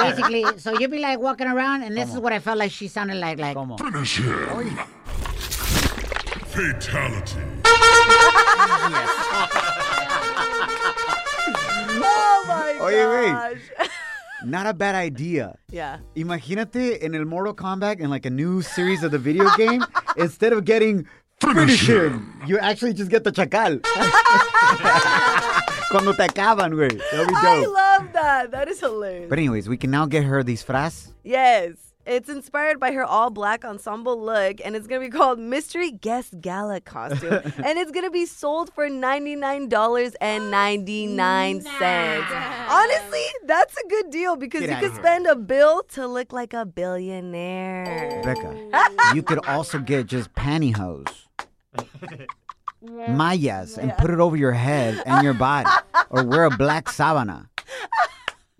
Basically, 0.00 0.44
so 0.58 0.78
you'd 0.78 0.90
be 0.90 0.98
like 0.98 1.18
walking 1.20 1.46
around, 1.46 1.82
and 1.82 1.96
this 1.96 2.10
is 2.12 2.18
what 2.18 2.32
I 2.32 2.38
felt 2.40 2.58
like 2.60 2.70
she 2.70 2.86
sounded 2.88 3.16
like. 3.16 3.38
like 3.38 3.56
Finish 3.78 4.18
him. 4.18 4.76
Fatality. 6.52 7.40
Oh 12.02 12.44
my 12.46 12.78
Oye, 12.80 12.92
güey. 12.92 13.32
gosh. 13.32 13.88
Not 14.44 14.66
a 14.66 14.74
bad 14.74 14.94
idea. 14.94 15.56
Yeah. 15.70 15.98
Imagínate 16.16 17.02
en 17.02 17.14
el 17.14 17.24
Mortal 17.24 17.54
Kombat 17.54 18.00
in 18.00 18.10
like 18.10 18.26
a 18.26 18.30
new 18.30 18.62
series 18.62 19.02
of 19.02 19.10
the 19.10 19.18
video 19.18 19.48
game, 19.56 19.84
instead 20.16 20.52
of 20.52 20.64
getting 20.64 21.06
finish 21.40 21.88
him, 21.88 22.40
you 22.46 22.58
actually 22.58 22.92
just 22.92 23.10
get 23.10 23.24
the 23.24 23.32
chacal. 23.32 23.80
Cuando 25.90 26.12
te 26.12 26.24
acaban, 26.24 26.72
güey. 26.72 27.00
I 27.12 27.64
love 27.64 28.12
that. 28.12 28.50
That 28.52 28.68
is 28.68 28.80
hilarious. 28.80 29.28
But 29.28 29.38
anyways, 29.38 29.68
we 29.68 29.76
can 29.76 29.90
now 29.90 30.06
get 30.06 30.24
her 30.24 30.42
these 30.42 30.62
disfraz. 30.62 31.12
Yes. 31.24 31.89
It's 32.10 32.28
inspired 32.28 32.80
by 32.80 32.90
her 32.90 33.04
all 33.04 33.30
black 33.30 33.64
ensemble 33.64 34.20
look, 34.20 34.60
and 34.64 34.74
it's 34.74 34.88
gonna 34.88 35.00
be 35.00 35.10
called 35.10 35.38
Mystery 35.38 35.92
Guest 35.92 36.40
Gala 36.40 36.80
Costume, 36.80 37.40
and 37.64 37.78
it's 37.78 37.92
gonna 37.92 38.10
be 38.10 38.26
sold 38.26 38.74
for 38.74 38.90
ninety 38.90 39.36
nine 39.36 39.68
dollars 39.68 40.16
and 40.20 40.50
ninety 40.50 41.06
nine 41.06 41.60
cents. 41.60 42.26
Honestly, 42.68 43.24
that's 43.46 43.76
a 43.76 43.88
good 43.88 44.10
deal 44.10 44.34
because 44.34 44.62
Get 44.62 44.82
you 44.82 44.88
could 44.88 44.96
spend 44.98 45.28
a 45.28 45.36
bill 45.36 45.84
to 45.90 46.08
look 46.08 46.32
like 46.32 46.52
a 46.52 46.66
billionaire. 46.66 48.10
Oh. 48.12 48.24
Becca, 48.24 48.90
you 49.14 49.22
could 49.22 49.46
also 49.46 49.78
get 49.78 50.06
just 50.06 50.34
pantyhose, 50.34 51.14
mayas, 53.08 53.78
and 53.78 53.96
put 53.98 54.10
it 54.10 54.18
over 54.18 54.34
your 54.34 54.50
head 54.50 55.00
and 55.06 55.22
your 55.22 55.34
body, 55.34 55.70
or 56.10 56.24
wear 56.24 56.46
a 56.46 56.50
black 56.50 56.86
sabana. 56.86 57.46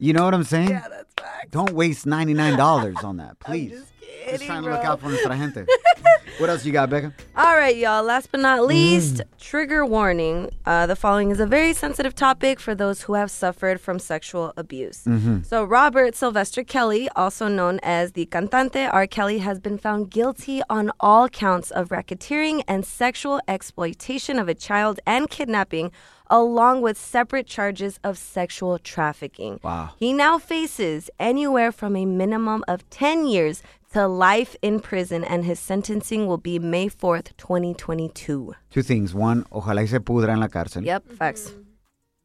You 0.00 0.14
know 0.14 0.24
what 0.24 0.32
I'm 0.34 0.44
saying? 0.44 0.70
Yeah, 0.70 0.88
that's 0.88 1.12
facts. 1.14 1.48
Don't 1.50 1.72
waste 1.72 2.06
ninety 2.06 2.32
nine 2.34 2.56
dollars 2.56 2.96
on 3.04 3.18
that, 3.18 3.38
please. 3.46 3.84
Just, 4.28 4.44
trying 4.44 4.62
to 4.62 4.70
look 4.70 4.84
out 4.84 5.00
for 5.00 5.08
nuestra 5.08 5.36
gente. 5.36 5.64
what 6.38 6.50
else 6.50 6.64
you 6.64 6.72
got, 6.72 6.88
Becca? 6.90 7.12
All 7.36 7.56
right, 7.56 7.76
y'all. 7.76 8.02
Last 8.02 8.30
but 8.30 8.40
not 8.40 8.64
least, 8.64 9.22
trigger 9.38 9.84
warning. 9.84 10.50
Uh, 10.66 10.86
the 10.86 10.94
following 10.94 11.30
is 11.30 11.40
a 11.40 11.46
very 11.46 11.72
sensitive 11.72 12.14
topic 12.14 12.60
for 12.60 12.74
those 12.74 13.02
who 13.02 13.14
have 13.14 13.30
suffered 13.30 13.80
from 13.80 13.98
sexual 13.98 14.52
abuse. 14.56 15.04
Mhm. 15.04 15.44
So, 15.44 15.64
Robert 15.64 16.14
Sylvester 16.14 16.62
Kelly, 16.64 17.08
also 17.16 17.48
known 17.48 17.80
as 17.82 18.12
the 18.12 18.26
cantante 18.26 18.88
R. 18.92 19.06
Kelly, 19.06 19.38
has 19.38 19.58
been 19.58 19.78
found 19.78 20.10
guilty 20.10 20.62
on 20.70 20.92
all 21.00 21.28
counts 21.28 21.70
of 21.70 21.88
racketeering 21.88 22.62
and 22.68 22.84
sexual 22.86 23.40
exploitation 23.48 24.38
of 24.38 24.48
a 24.48 24.54
child 24.54 25.00
and 25.06 25.28
kidnapping, 25.28 25.90
along 26.30 26.80
with 26.80 26.96
separate 26.96 27.46
charges 27.46 27.98
of 28.02 28.16
sexual 28.16 28.78
trafficking. 28.78 29.60
Wow. 29.62 29.90
He 29.98 30.12
now 30.12 30.38
faces 30.38 31.10
anywhere 31.18 31.72
from 31.72 31.96
a 31.96 32.06
minimum 32.06 32.64
of 32.68 32.88
10 32.90 33.26
years 33.26 33.62
to 33.92 34.06
life 34.06 34.54
in 34.62 34.78
prison, 34.78 35.24
and 35.24 35.44
his 35.44 35.58
sentencing 35.58 36.28
will 36.28 36.38
be 36.38 36.60
May 36.60 36.88
4th, 36.88 37.36
2022. 37.36 38.54
Two 38.70 38.82
things. 38.82 39.12
One, 39.12 39.44
ojalá 39.50 39.80
y 39.80 39.86
se 39.86 39.98
pudra 39.98 40.30
en 40.30 40.40
la 40.40 40.46
cárcel. 40.46 40.84
Yep, 40.84 41.10
facts. 41.12 41.50
Mm-hmm. 41.50 41.60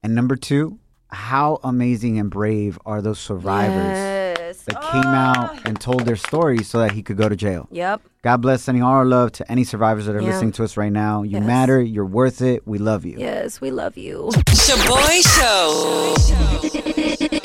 And 0.03 0.13
number 0.13 0.35
two, 0.35 0.77
how 1.09 1.59
amazing 1.63 2.19
and 2.19 2.29
brave 2.29 2.77
are 2.85 3.01
those 3.01 3.19
survivors 3.19 3.97
Yes. 3.97 4.61
that 4.65 4.79
came 4.81 5.05
out 5.05 5.49
ah. 5.55 5.61
and 5.65 5.79
told 5.81 6.01
their 6.01 6.15
story 6.15 6.63
so 6.63 6.79
that 6.79 6.91
he 6.91 7.01
could 7.01 7.17
go 7.17 7.27
to 7.27 7.35
jail? 7.35 7.67
Yep. 7.71 8.01
God 8.25 8.41
bless, 8.41 8.63
sending 8.63 8.81
all 8.81 8.93
our 8.93 9.05
love 9.05 9.33
to 9.33 9.51
any 9.51 9.63
survivors 9.63 10.07
that 10.07 10.15
are 10.15 10.19
Yeah. 10.19 10.29
listening 10.31 10.51
to 10.53 10.63
us 10.63 10.77
right 10.77 10.91
now. 10.91 11.21
You 11.21 11.37
Yes. 11.37 11.45
matter. 11.45 11.79
You're 11.79 12.07
worth 12.07 12.41
it. 12.41 12.63
We 12.65 12.79
love 12.79 13.05
you. 13.05 13.17
Yes, 13.19 13.61
we 13.61 13.69
love 13.69 13.97
you. 13.97 14.31
Shaboy 14.49 15.21
Show. 15.37 16.15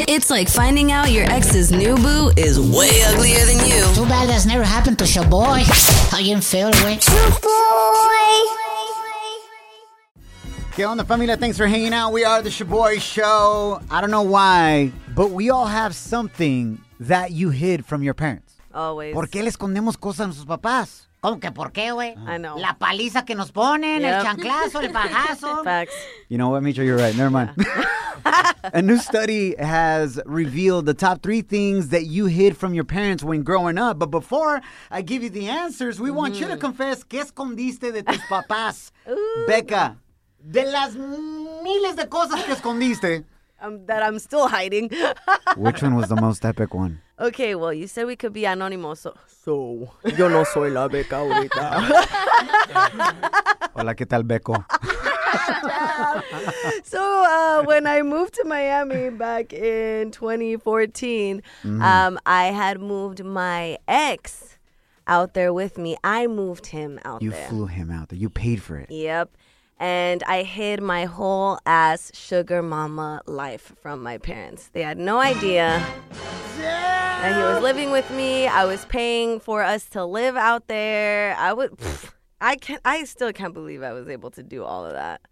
It's 0.09 0.31
like 0.31 0.49
finding 0.49 0.91
out 0.91 1.11
your 1.11 1.25
ex's 1.31 1.71
new 1.71 1.97
boo 1.97 2.31
is 2.35 2.59
way 2.59 3.03
uglier 3.13 3.45
than 3.45 3.59
you. 3.69 3.85
Too 3.95 4.07
bad 4.07 4.31
that's 4.31 4.47
never 4.47 4.65
happened 4.65 4.99
to 5.01 5.07
your 5.07 5.27
boy. 5.27 5.65
How 6.11 6.17
you 6.19 6.41
feel, 6.41 6.71
güey? 6.71 6.99
¿Qué 10.75 10.87
onda, 10.87 11.05
familia? 11.05 11.37
Thanks 11.37 11.59
for 11.59 11.67
hanging 11.67 11.93
out. 11.93 12.11
We 12.15 12.25
are 12.25 12.41
the 12.41 12.49
Shaboy 12.49 13.03
Show. 13.03 13.83
I 13.91 14.01
don't 14.01 14.11
know 14.11 14.23
why, 14.23 14.93
but 15.15 15.31
we 15.31 15.51
all 15.51 15.67
have 15.67 15.95
something 15.95 16.79
that 17.01 17.33
you 17.33 17.51
hid 17.51 17.85
from 17.85 18.03
your 18.03 18.15
parents. 18.15 18.55
Always. 18.73 19.15
¿Por 19.15 19.29
qué 19.29 19.43
le 19.43 19.49
escondemos 19.49 19.97
cosas 19.99 20.21
a 20.21 20.27
nuestros 20.27 20.47
papás? 20.47 21.09
¿Cómo 21.21 21.39
que 21.39 21.53
por 21.53 21.73
qué, 21.73 21.91
güey? 21.93 22.13
I 22.13 22.39
know. 22.39 22.57
La 22.59 22.79
paliza 22.79 23.25
que 23.27 23.35
nos 23.35 23.53
ponen, 23.53 24.05
el 24.05 24.13
Yep. 24.15 24.23
chanclazo, 24.23 24.81
el 24.81 24.91
bajazo. 24.93 25.63
Facts. 25.65 25.93
You 26.31 26.39
know 26.39 26.49
what, 26.51 26.63
Micho? 26.63 26.83
You're 26.83 26.97
right. 26.97 27.15
Never 27.15 27.31
mind. 27.31 27.51
A 28.73 28.81
new 28.83 28.97
study 28.99 29.55
has 29.59 30.21
revealed 30.27 30.87
the 30.87 30.95
top 30.95 31.23
three 31.23 31.43
things 31.43 31.89
that 31.89 32.05
you 32.07 32.27
hid 32.27 32.57
from 32.57 32.75
your 32.75 32.85
parents 32.85 33.23
when 33.25 33.43
growing 33.43 33.77
up. 33.79 33.99
But 33.99 34.11
before 34.11 34.61
I 34.91 35.03
give 35.03 35.23
you 35.23 35.31
the 35.31 35.49
answers, 35.49 36.01
we 36.01 36.11
want 36.11 36.39
you 36.41 36.47
to 36.49 36.57
confess 36.57 37.03
qué 37.05 37.21
escondiste 37.23 37.93
de 37.93 38.03
tus 38.03 38.21
papás. 38.31 38.93
Becca, 39.47 39.97
de 40.43 40.65
las 40.65 40.95
miles 40.95 41.97
de 41.97 42.07
cosas 42.09 42.43
que 42.45 42.53
escondiste, 42.53 43.25
Um, 43.63 43.85
that 43.87 44.03
I'm 44.03 44.19
still 44.19 44.49
hiding. 44.49 44.91
which 45.57 45.83
one 45.83 45.95
was 45.95 46.09
the 46.09 46.17
most 46.17 46.45
epic 46.45 46.75
one? 46.75 47.01
okay, 47.19 47.55
well, 47.55 47.73
you 47.75 47.87
said 47.87 48.07
we 48.07 48.17
could 48.17 48.33
be 48.33 48.47
anonymous. 48.47 49.01
So, 49.01 49.15
so 49.45 49.91
yo 50.17 50.29
no 50.29 50.45
soy 50.45 50.71
la 50.71 50.89
beca 50.89 51.19
ahorita. 51.21 51.61
Hola, 53.75 53.95
¿qué 53.95 54.07
tal, 54.09 54.23
Beco? 54.25 54.55
so 56.85 57.01
uh, 57.25 57.63
when 57.65 57.87
I 57.87 58.03
moved 58.03 58.35
to 58.35 58.45
Miami 58.45 59.11
back 59.11 59.53
in 59.53 60.11
2014, 60.11 61.43
Mhm. 61.65 61.83
um, 61.83 62.19
I 62.27 62.47
had 62.47 62.81
moved 62.81 63.25
my 63.25 63.79
ex 63.87 64.59
out 65.07 65.35
there 65.35 65.53
with 65.53 65.79
me. 65.79 65.97
I 66.05 66.27
moved 66.27 66.67
him 66.67 66.99
out 67.05 67.23
You 67.23 67.31
there. 67.31 67.49
flew 67.49 67.67
him 67.67 67.91
out 67.91 68.09
there. 68.09 68.19
You 68.19 68.31
paid 68.31 68.63
for 68.63 68.77
it. 68.79 68.91
Yep. 68.91 69.31
And 69.81 70.23
I 70.25 70.43
hid 70.43 70.83
my 70.83 71.07
whole 71.07 71.59
ass 71.65 72.11
sugar 72.15 72.61
mama 72.63 73.23
life 73.27 73.73
from 73.81 74.03
my 74.03 74.19
parents. 74.19 74.69
They 74.75 74.83
had 74.83 74.99
no 74.99 75.19
idea 75.19 75.83
that 76.59 77.35
he 77.35 77.43
was 77.43 77.63
living 77.63 77.91
with 77.91 78.11
me. 78.11 78.47
I 78.47 78.67
was 78.67 78.85
paying 78.87 79.41
for 79.41 79.63
us 79.63 79.87
to 79.91 80.05
live 80.05 80.37
out 80.37 80.67
there. 80.69 81.35
I 81.39 81.55
would 81.55 81.71
pff, 81.79 82.13
I 82.43 82.57
can't 82.57 82.83
I 82.85 83.05
still 83.05 83.33
can't 83.33 83.55
believe 83.55 83.83
I 83.83 83.93
was 83.93 84.07
able 84.09 84.31
to 84.33 84.43
do 84.43 84.65
all 84.65 84.85
of 84.85 84.93
that. 84.93 85.23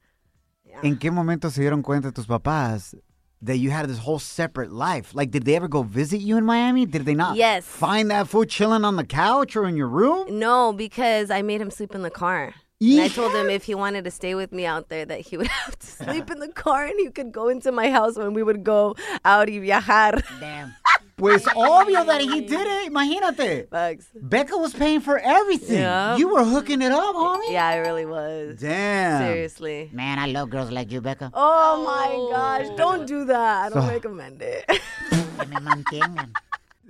¿En 0.83 0.97
qué 0.97 1.11
momento 1.13 1.51
se 1.51 1.61
dieron 1.63 1.83
cuenta 1.83 2.11
tus 2.15 2.27
papás 2.27 2.95
that 3.43 3.59
you 3.59 3.71
had 3.71 3.87
this 3.89 3.99
whole 3.99 4.19
separate 4.19 4.71
life? 4.73 5.15
Like, 5.15 5.31
did 5.31 5.45
they 5.45 5.57
ever 5.57 5.69
go 5.69 5.83
visit 5.83 6.21
you 6.21 6.37
in 6.39 6.45
Miami? 6.47 6.87
Did 6.87 7.05
they 7.05 7.15
not 7.15 7.37
Yes. 7.37 7.65
find 7.67 8.11
that 8.11 8.29
fool 8.29 8.45
chilling 8.45 8.85
on 8.85 8.97
the 8.97 9.05
couch 9.05 9.57
or 9.57 9.67
in 9.67 9.77
your 9.77 9.89
room? 9.89 10.39
No, 10.39 10.73
because 10.73 11.31
I 11.31 11.43
made 11.43 11.61
him 11.61 11.71
sleep 11.71 11.95
in 11.95 12.03
the 12.03 12.11
car. 12.11 12.55
And 12.81 13.01
I 13.01 13.09
told 13.09 13.35
him 13.35 13.51
if 13.51 13.65
he 13.65 13.75
wanted 13.75 14.05
to 14.05 14.11
stay 14.13 14.37
with 14.37 14.53
me 14.53 14.65
out 14.65 14.89
there, 14.89 15.05
that 15.05 15.21
he 15.21 15.37
would 15.37 15.47
have 15.65 15.77
to 15.79 15.87
sleep 15.87 16.31
in 16.31 16.39
the 16.39 16.47
car 16.49 16.85
and 16.87 16.95
he 16.99 17.11
could 17.11 17.33
go 17.33 17.49
into 17.49 17.73
my 17.73 17.91
house 17.91 18.17
when 18.17 18.35
we 18.35 18.43
would 18.45 18.63
go 18.63 18.95
out 19.25 19.49
y 19.49 19.59
viajar. 19.59 20.23
Damn. 20.41 20.75
Pues 21.19 21.43
obvio 21.47 22.07
that 22.07 22.21
he 22.21 22.43
did 22.43 22.65
it. 22.65 22.93
Imagínate. 22.93 23.69
Bugs. 23.71 24.07
Becca 24.15 24.57
was 24.57 24.73
paying 24.73 25.01
for 25.01 25.19
everything. 25.19 25.79
Yeah. 25.81 26.17
You 26.17 26.29
were 26.33 26.45
hooking 26.45 26.81
it 26.81 26.93
up, 26.93 27.17
homie. 27.17 27.51
Yeah, 27.51 27.67
I 27.67 27.79
really 27.79 28.07
was. 28.07 28.61
Damn. 28.61 29.23
Seriously. 29.27 29.91
Man, 29.93 30.21
I 30.21 30.27
love 30.27 30.49
girls 30.51 30.71
like 30.71 30.93
you, 30.93 31.01
Becca. 31.01 31.33
Oh 31.35 31.83
my 31.83 32.15
gosh, 32.37 32.69
don't 32.77 33.05
do 33.09 33.25
that. 33.25 33.65
I 33.65 33.69
don't 33.69 33.83
So- 33.83 33.89
recommend 33.93 34.41
it. 34.43 34.65
Que 34.69 35.47
me 35.49 35.57
mantengan. 35.57 36.31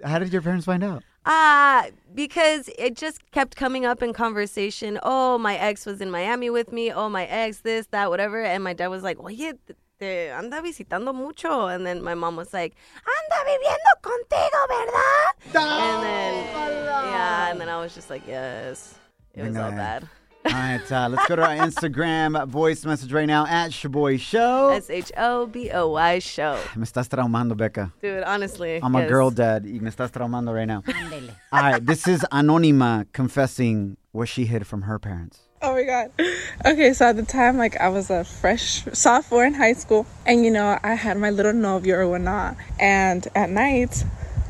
How 0.05 0.19
did 0.19 0.31
your 0.31 0.43
parents 0.43 0.67
find 0.67 0.85
out? 0.85 1.03
Ah, 1.27 1.87
because 2.15 2.71
it 2.79 2.97
just 2.97 3.31
kept 3.33 3.57
coming 3.57 3.85
up 3.85 4.03
in 4.03 4.13
conversation. 4.13 4.99
Oh, 5.03 5.39
my 5.39 5.57
ex 5.57 5.85
was 5.85 6.01
in 6.01 6.11
Miami 6.11 6.51
with 6.51 6.73
me. 6.73 6.91
Oh, 6.93 7.09
my 7.09 7.27
ex, 7.27 7.61
this, 7.61 7.87
that, 7.89 8.11
whatever. 8.11 8.43
And 8.43 8.65
my 8.65 8.73
dad 8.73 8.89
was 8.89 9.03
like, 9.03 9.19
oye, 9.21 9.53
te- 10.01 10.29
anda 10.29 10.63
visitando 10.63 11.15
mucho. 11.15 11.67
And 11.67 11.87
then 11.87 12.03
my 12.03 12.15
mom 12.15 12.37
was 12.37 12.55
like, 12.55 12.77
anda 13.05 13.51
viviendo 13.51 13.93
contigo, 14.03 14.69
¿verdad? 14.69 15.35
And 15.55 16.03
then, 16.03 16.35
yeah, 17.11 17.51
and 17.51 17.61
then 17.61 17.69
I 17.69 17.79
was 17.81 17.95
just 17.95 18.09
like, 18.11 18.27
yes. 18.27 18.95
It 19.35 19.43
was 19.43 19.53
Venga, 19.53 19.65
all 19.65 19.71
bad. 19.73 20.09
All 20.49 20.55
right, 20.55 20.93
uh, 20.93 21.09
let's 21.11 21.29
go 21.29 21.37
to 21.37 21.43
our 21.43 21.57
Instagram 21.57 22.49
voice 22.49 22.87
message 22.87 23.13
right 23.13 23.27
now 23.27 23.45
at 23.47 23.71
Shaboy 23.71 24.19
Show. 24.19 24.71
S 24.71 24.89
H 24.89 25.13
O 25.19 25.45
B 25.47 25.71
O 25.71 25.89
Y 25.91 26.19
show. 26.21 26.59
Me 26.75 26.85
estás 26.85 27.07
traumando, 27.07 27.55
Becca. 27.55 27.93
Dude, 28.01 28.23
honestly. 28.23 28.81
I'm 28.83 28.95
a 28.97 29.07
girl 29.07 29.31
dad 29.31 29.65
y 29.67 29.79
me 29.79 29.91
estás 29.91 30.11
traumando 30.11 30.55
right 30.55 30.67
now. 30.67 30.83
All 31.53 31.61
right, 31.61 31.85
this 31.85 32.09
is 32.09 32.25
Anonima 32.33 33.07
confessing 33.13 33.99
what 34.13 34.29
she 34.29 34.47
hid 34.47 34.67
from 34.67 34.83
her 34.83 34.99
parents. 34.99 35.41
Oh 35.61 35.75
my 35.75 35.83
god. 35.83 36.13
Okay, 36.65 36.95
so 36.95 37.07
at 37.07 37.17
the 37.17 37.25
time, 37.25 37.59
like 37.59 37.77
I 37.77 37.89
was 37.91 38.09
a 38.09 38.25
fresh 38.25 38.85
sophomore 38.95 39.45
in 39.45 39.53
high 39.53 39.75
school, 39.75 40.07
and 40.25 40.47
you 40.47 40.51
know 40.51 40.79
I 40.83 40.95
had 40.95 41.19
my 41.19 41.29
little 41.29 41.53
novio 41.53 41.97
or 41.97 42.09
whatnot. 42.09 42.57
And 42.81 43.29
at 43.35 43.51
night, 43.51 44.03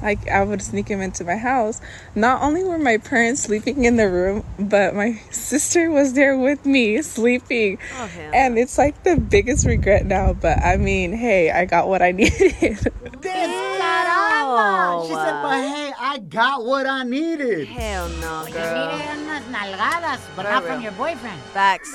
like 0.02 0.28
I 0.28 0.42
would 0.44 0.62
sneak 0.62 0.88
him 0.88 1.00
into 1.00 1.24
my 1.24 1.36
house. 1.36 1.80
Not 2.14 2.42
only 2.42 2.64
were 2.64 2.78
my 2.78 2.98
parents 2.98 3.42
sleeping 3.42 3.84
in 3.84 3.96
the 3.96 4.08
room, 4.08 4.44
but 4.58 4.94
my 4.94 5.20
sister 5.30 5.90
was 5.90 6.14
there 6.14 6.36
with 6.38 6.64
me 6.66 7.02
sleeping. 7.02 7.78
Oh, 7.98 8.10
and 8.32 8.58
it's 8.58 8.78
like 8.78 9.02
the 9.04 9.16
biggest 9.16 9.66
regret 9.66 10.06
now. 10.06 10.32
But 10.34 10.58
I 10.58 10.76
mean, 10.76 11.12
hey, 11.12 11.50
I 11.50 11.64
got 11.64 11.88
what 11.88 12.02
I 12.02 12.12
needed. 12.18 12.78
Descarada. 13.20 15.06
She 15.06 15.14
said, 15.14 15.42
but 15.42 15.60
hey, 15.62 15.92
I 15.98 16.18
got 16.18 16.64
what 16.64 16.86
I 16.86 17.02
needed. 17.04 17.68
Hell 17.68 18.08
no, 18.20 18.44
Oye, 18.46 18.50
girl. 18.50 18.98
mire 18.98 19.08
unas 19.14 19.44
nalgadas, 19.50 20.20
but 20.36 20.42
not 20.44 20.64
from 20.64 20.82
your 20.82 20.92
boyfriend. 20.92 21.40
Facts. 21.52 21.94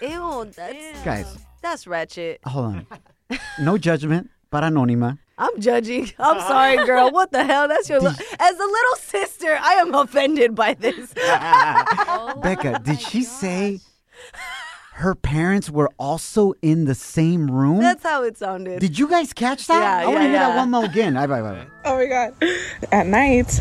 Ew, 0.00 0.50
that's, 0.56 1.02
Guys, 1.04 1.38
that's 1.60 1.86
ratchet. 1.86 2.40
hold 2.46 2.66
on. 2.66 2.86
No 3.60 3.78
judgment, 3.78 4.30
para 4.50 4.66
Anonima. 4.68 5.18
I'm 5.38 5.60
judging. 5.60 6.04
I'm 6.18 6.36
uh-huh. 6.36 6.48
sorry, 6.48 6.86
girl. 6.86 7.10
What 7.10 7.32
the 7.32 7.44
hell? 7.44 7.68
That's 7.68 7.88
your. 7.88 8.00
Li- 8.00 8.08
As 8.38 8.56
a 8.56 8.64
little 8.64 8.96
sister, 8.96 9.58
I 9.60 9.74
am 9.74 9.94
offended 9.94 10.54
by 10.54 10.74
this. 10.74 11.14
Oh 12.14 12.40
Becca, 12.42 12.80
did 12.84 13.00
she 13.00 13.22
say 13.22 13.80
her 14.94 15.14
parents 15.14 15.70
were 15.70 15.90
also 15.98 16.52
in 16.62 16.84
the 16.84 16.94
same 16.94 17.50
room? 17.50 17.80
That's 17.80 18.02
how 18.02 18.22
it 18.22 18.36
sounded. 18.36 18.80
Did 18.80 18.98
you 18.98 19.08
guys 19.08 19.32
catch 19.32 19.66
that? 19.66 19.80
Yeah, 19.80 20.06
I 20.06 20.06
want 20.06 20.18
to 20.18 20.24
yeah, 20.24 20.30
hear 20.30 20.38
that 20.38 20.56
one 20.56 20.70
more 20.70 20.84
again. 20.84 21.14
Bye, 21.14 21.26
bye, 21.26 21.40
bye. 21.40 21.66
Oh 21.84 21.96
my 21.96 22.06
god. 22.06 22.34
At 22.92 23.06
night, 23.06 23.60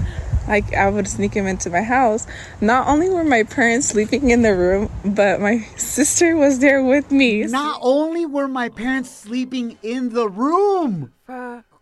like 0.52 0.74
I 0.74 0.90
would 0.90 1.08
sneak 1.08 1.34
him 1.34 1.48
into 1.48 1.70
my 1.70 1.82
house. 1.82 2.28
Not 2.60 2.88
only 2.88 3.10
were 3.10 3.24
my 3.24 3.44
parents 3.44 3.88
sleeping 3.88 4.30
in 4.30 4.42
the 4.42 4.54
room, 4.54 4.92
but 5.06 5.40
my 5.40 5.60
sister 5.78 6.36
was 6.36 6.60
there 6.60 6.84
with 6.84 7.10
me. 7.10 7.44
Not 7.46 7.80
only 7.82 8.26
were 8.26 8.50
my 8.50 8.68
parents 8.68 9.10
sleeping 9.10 9.78
in 9.82 10.14
the 10.14 10.28
room. 10.28 11.14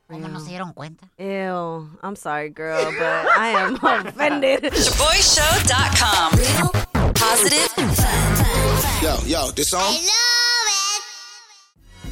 ¿Cómo 0.09 0.27
no 0.31 0.39
se 0.39 0.49
dieron 0.49 0.73
cuenta? 0.73 1.05
Ew. 1.19 1.87
I'm 2.01 2.15
sorry, 2.15 2.49
girl, 2.49 2.83
but 2.97 3.27
I 3.37 3.49
am 3.49 3.75
offended. 3.83 4.63
ShaboyShow.com. 4.63 6.33
Real, 6.39 7.13
positive, 7.13 7.69
fun. 7.95 9.03
Yo, 9.03 9.17
yo, 9.27 9.51
this 9.51 9.69
song? 9.69 9.93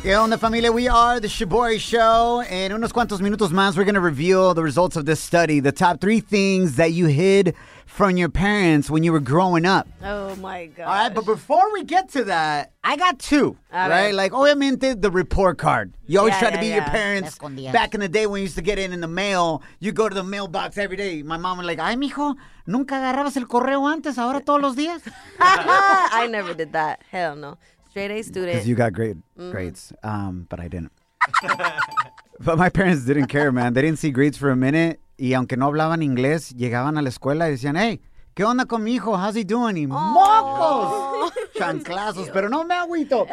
¿Qué 0.08 0.15
onda, 0.15 0.38
familia? 0.38 0.72
We 0.72 0.88
are 0.88 1.20
the 1.20 1.28
Shaboy 1.28 1.80
Show. 1.80 2.41
En 2.50 2.72
unos 2.72 2.93
cuantos 2.93 3.20
minutos 3.20 3.52
más, 3.52 3.76
we're 3.76 3.84
going 3.84 3.93
to 3.96 4.00
reveal 4.00 4.54
the 4.54 4.63
results 4.63 4.96
of 4.96 5.06
this 5.06 5.20
study, 5.20 5.60
the 5.60 5.74
top 5.74 6.00
three 6.00 6.22
things 6.22 6.78
that 6.78 6.93
you 6.93 7.08
hid 7.08 7.54
from 7.86 8.15
your 8.15 8.30
parents 8.30 8.89
when 8.89 9.04
you 9.04 9.12
were 9.12 9.20
growing 9.20 9.65
up. 9.65 9.86
Oh 10.02 10.34
my 10.38 10.67
god. 10.67 10.86
All 10.86 10.93
right, 10.93 11.13
but 11.13 11.26
before 11.26 11.74
we 11.74 11.84
get 11.84 12.08
to 12.13 12.24
that, 12.24 12.72
I 12.86 12.96
got 12.96 13.20
two, 13.20 13.58
A 13.70 13.89
right? 13.89 14.12
ver. 14.12 14.13
Like, 14.13 14.32
obviamente, 14.32 15.02
the 15.02 15.12
report 15.12 15.58
card. 15.58 15.93
You 16.06 16.20
always 16.20 16.36
Yeah, 16.36 16.39
try 16.39 16.50
to 16.52 16.56
yeah, 16.56 16.62
be 16.62 16.67
your 16.67 16.84
parents. 16.86 17.38
Back 17.74 17.93
in 17.93 18.00
the 18.00 18.08
day 18.08 18.28
when 18.28 18.39
you 18.39 18.43
used 18.43 18.56
to 18.56 18.62
get 18.62 18.80
it 18.80 18.93
in 18.93 19.02
the 19.02 19.10
mail, 19.10 19.62
you 19.82 19.91
go 19.91 20.08
to 20.08 20.15
the 20.15 20.24
mailbox 20.24 20.78
every 20.78 20.96
day. 20.96 21.22
My 21.22 21.36
mom 21.36 21.58
was 21.58 21.67
like, 21.67 21.80
ay, 21.80 21.96
mijo, 21.96 22.34
nunca 22.65 22.96
agarrabas 22.96 23.36
el 23.36 23.43
correo 23.46 23.86
antes, 23.86 24.17
ahora 24.17 24.39
todos 24.39 24.62
los 24.62 24.76
días. 24.78 25.02
I 25.41 26.28
never 26.32 26.54
did 26.54 26.72
that. 26.72 27.02
Hell 27.12 27.36
no. 27.36 27.58
Straight 27.98 28.12
A 28.20 28.24
student. 28.24 28.52
Because 28.54 28.68
you 28.68 28.76
got 28.76 28.94
great 28.94 29.18
Mhm. 29.40 29.52
grades, 29.52 29.92
um, 30.04 30.46
but 30.50 30.60
I 30.60 30.68
didn't. 30.68 30.92
but 32.40 32.58
my 32.58 32.70
parents 32.70 33.06
didn't 33.06 33.26
care, 33.28 33.52
man. 33.52 33.74
They 33.74 33.82
didn't 33.82 33.98
see 33.98 34.12
grades 34.12 34.38
for 34.38 34.52
a 34.52 34.56
minute. 34.56 35.00
Y 35.18 35.34
aunque 35.34 35.58
no 35.58 35.66
hablaban 35.66 36.04
inglés, 36.04 36.54
llegaban 36.56 36.98
a 37.00 37.02
la 37.02 37.10
escuela 37.10 37.48
y 37.48 37.52
decían, 37.54 37.76
hey, 37.76 38.00
¿qué 38.36 38.44
onda 38.46 38.66
con 38.66 38.84
mi 38.84 38.94
hijo? 38.94 39.16
How's 39.18 39.36
he 39.36 39.44
doing? 39.44 39.78
Y 39.78 39.88
mocos. 39.88 41.32
Chanclazos, 41.58 42.30
pero 42.30 42.50
no 42.50 42.63
me 42.63 42.76
agüito. 42.76 43.26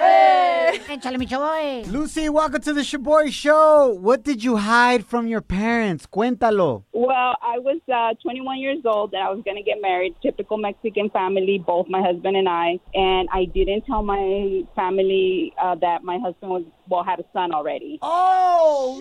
Échale, 0.88 1.18
mi 1.18 1.26
chavoy. 1.26 1.84
Lucy, 1.90 2.28
welcome 2.28 2.60
to 2.60 2.72
the 2.72 2.80
Shaboy 2.80 3.30
Show. 3.30 3.96
What 4.00 4.22
did 4.24 4.42
you 4.42 4.56
hide 4.56 5.04
from 5.04 5.26
your 5.26 5.40
parents? 5.42 6.06
Cuéntalo. 6.06 6.84
Well, 6.92 7.36
I 7.42 7.58
was 7.58 7.80
uh, 7.92 8.14
21 8.22 8.58
years 8.58 8.78
old 8.84 9.12
and 9.12 9.22
I 9.22 9.30
was 9.30 9.42
going 9.44 9.56
to 9.56 9.62
get 9.62 9.80
married. 9.82 10.14
Typical 10.22 10.56
Mexican 10.56 11.10
family, 11.10 11.62
both 11.64 11.86
my 11.88 12.00
husband 12.00 12.36
and 12.36 12.48
I. 12.48 12.78
And 12.94 13.28
I 13.32 13.44
didn't 13.44 13.84
tell 13.86 14.02
my 14.02 14.62
family 14.74 15.52
uh, 15.62 15.74
that 15.76 16.02
my 16.02 16.18
husband 16.18 16.50
was, 16.50 16.64
well, 16.88 17.02
had 17.02 17.20
a 17.20 17.24
son 17.32 17.52
already. 17.52 17.98
Oh, 18.02 19.00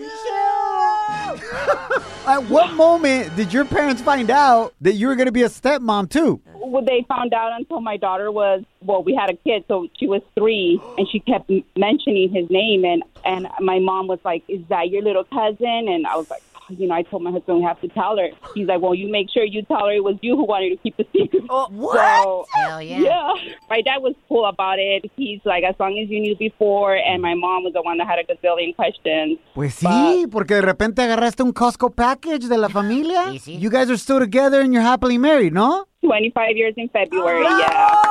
At 2.26 2.44
what 2.44 2.72
moment 2.74 3.36
did 3.36 3.52
your 3.52 3.64
parents 3.64 4.00
find 4.00 4.30
out 4.30 4.74
that 4.80 4.94
you 4.94 5.08
were 5.08 5.16
going 5.16 5.26
to 5.26 5.32
be 5.32 5.42
a 5.42 5.48
stepmom, 5.48 6.08
too? 6.10 6.40
Well, 6.54 6.84
they 6.84 7.04
found 7.08 7.34
out 7.34 7.52
until 7.58 7.80
my 7.80 7.96
daughter 7.96 8.32
was, 8.32 8.64
well, 8.80 9.02
we 9.02 9.14
had 9.14 9.30
a 9.30 9.36
kid, 9.36 9.64
so 9.68 9.88
she 9.98 10.06
was 10.06 10.22
three, 10.34 10.80
and 10.96 11.06
she 11.10 11.20
kept 11.20 11.50
mentioning 11.76 12.32
his 12.32 12.48
name. 12.50 12.84
And, 12.84 13.02
and 13.24 13.48
my 13.60 13.78
mom 13.78 14.06
was 14.06 14.18
like, 14.24 14.42
Is 14.48 14.62
that 14.68 14.88
your 14.88 15.02
little 15.02 15.24
cousin? 15.24 15.88
And 15.88 16.06
I 16.06 16.16
was 16.16 16.30
like, 16.30 16.42
you 16.70 16.86
know, 16.86 16.94
I 16.94 17.02
told 17.02 17.22
my 17.22 17.30
husband 17.30 17.58
we 17.58 17.64
have 17.64 17.80
to 17.80 17.88
tell 17.88 18.16
her. 18.16 18.28
He's 18.54 18.66
like, 18.66 18.80
well, 18.80 18.94
you 18.94 19.10
make 19.10 19.28
sure 19.32 19.44
you 19.44 19.62
tell 19.62 19.86
her 19.86 19.92
it 19.92 20.02
was 20.04 20.16
you 20.22 20.36
who 20.36 20.44
wanted 20.44 20.70
to 20.70 20.76
keep 20.76 20.96
the 20.96 21.06
secret. 21.12 21.42
Oh, 21.50 21.68
what? 21.70 22.22
So, 22.22 22.46
Hell 22.54 22.82
yeah. 22.82 22.98
yeah. 22.98 23.32
My 23.68 23.80
dad 23.82 23.98
was 24.02 24.14
cool 24.28 24.46
about 24.46 24.78
it. 24.78 25.10
He's 25.16 25.40
like, 25.44 25.64
as 25.64 25.74
long 25.78 25.98
as 25.98 26.08
you 26.08 26.20
knew 26.20 26.36
before, 26.36 26.96
and 26.96 27.20
my 27.20 27.34
mom 27.34 27.64
was 27.64 27.72
the 27.74 27.82
one 27.82 27.98
that 27.98 28.06
had 28.06 28.18
a 28.18 28.24
gazillion 28.24 28.74
questions. 28.74 29.38
Pues 29.54 29.74
sí, 29.74 30.26
porque 30.30 30.54
de 30.54 30.62
repente 30.62 31.02
agarraste 31.02 31.42
un 31.42 31.52
Costco 31.52 31.90
package 31.90 32.48
de 32.48 32.58
la 32.58 32.68
familia. 32.78 33.32
You 33.46 33.70
guys 33.70 33.90
are 33.90 33.98
still 33.98 34.18
together 34.18 34.60
and 34.60 34.72
you're 34.72 34.82
happily 34.82 35.18
married, 35.18 35.52
no? 35.52 35.86
25 36.04 36.56
years 36.56 36.74
in 36.76 36.88
February, 36.90 37.44
ah. 37.46 37.58
yeah. 37.58 38.03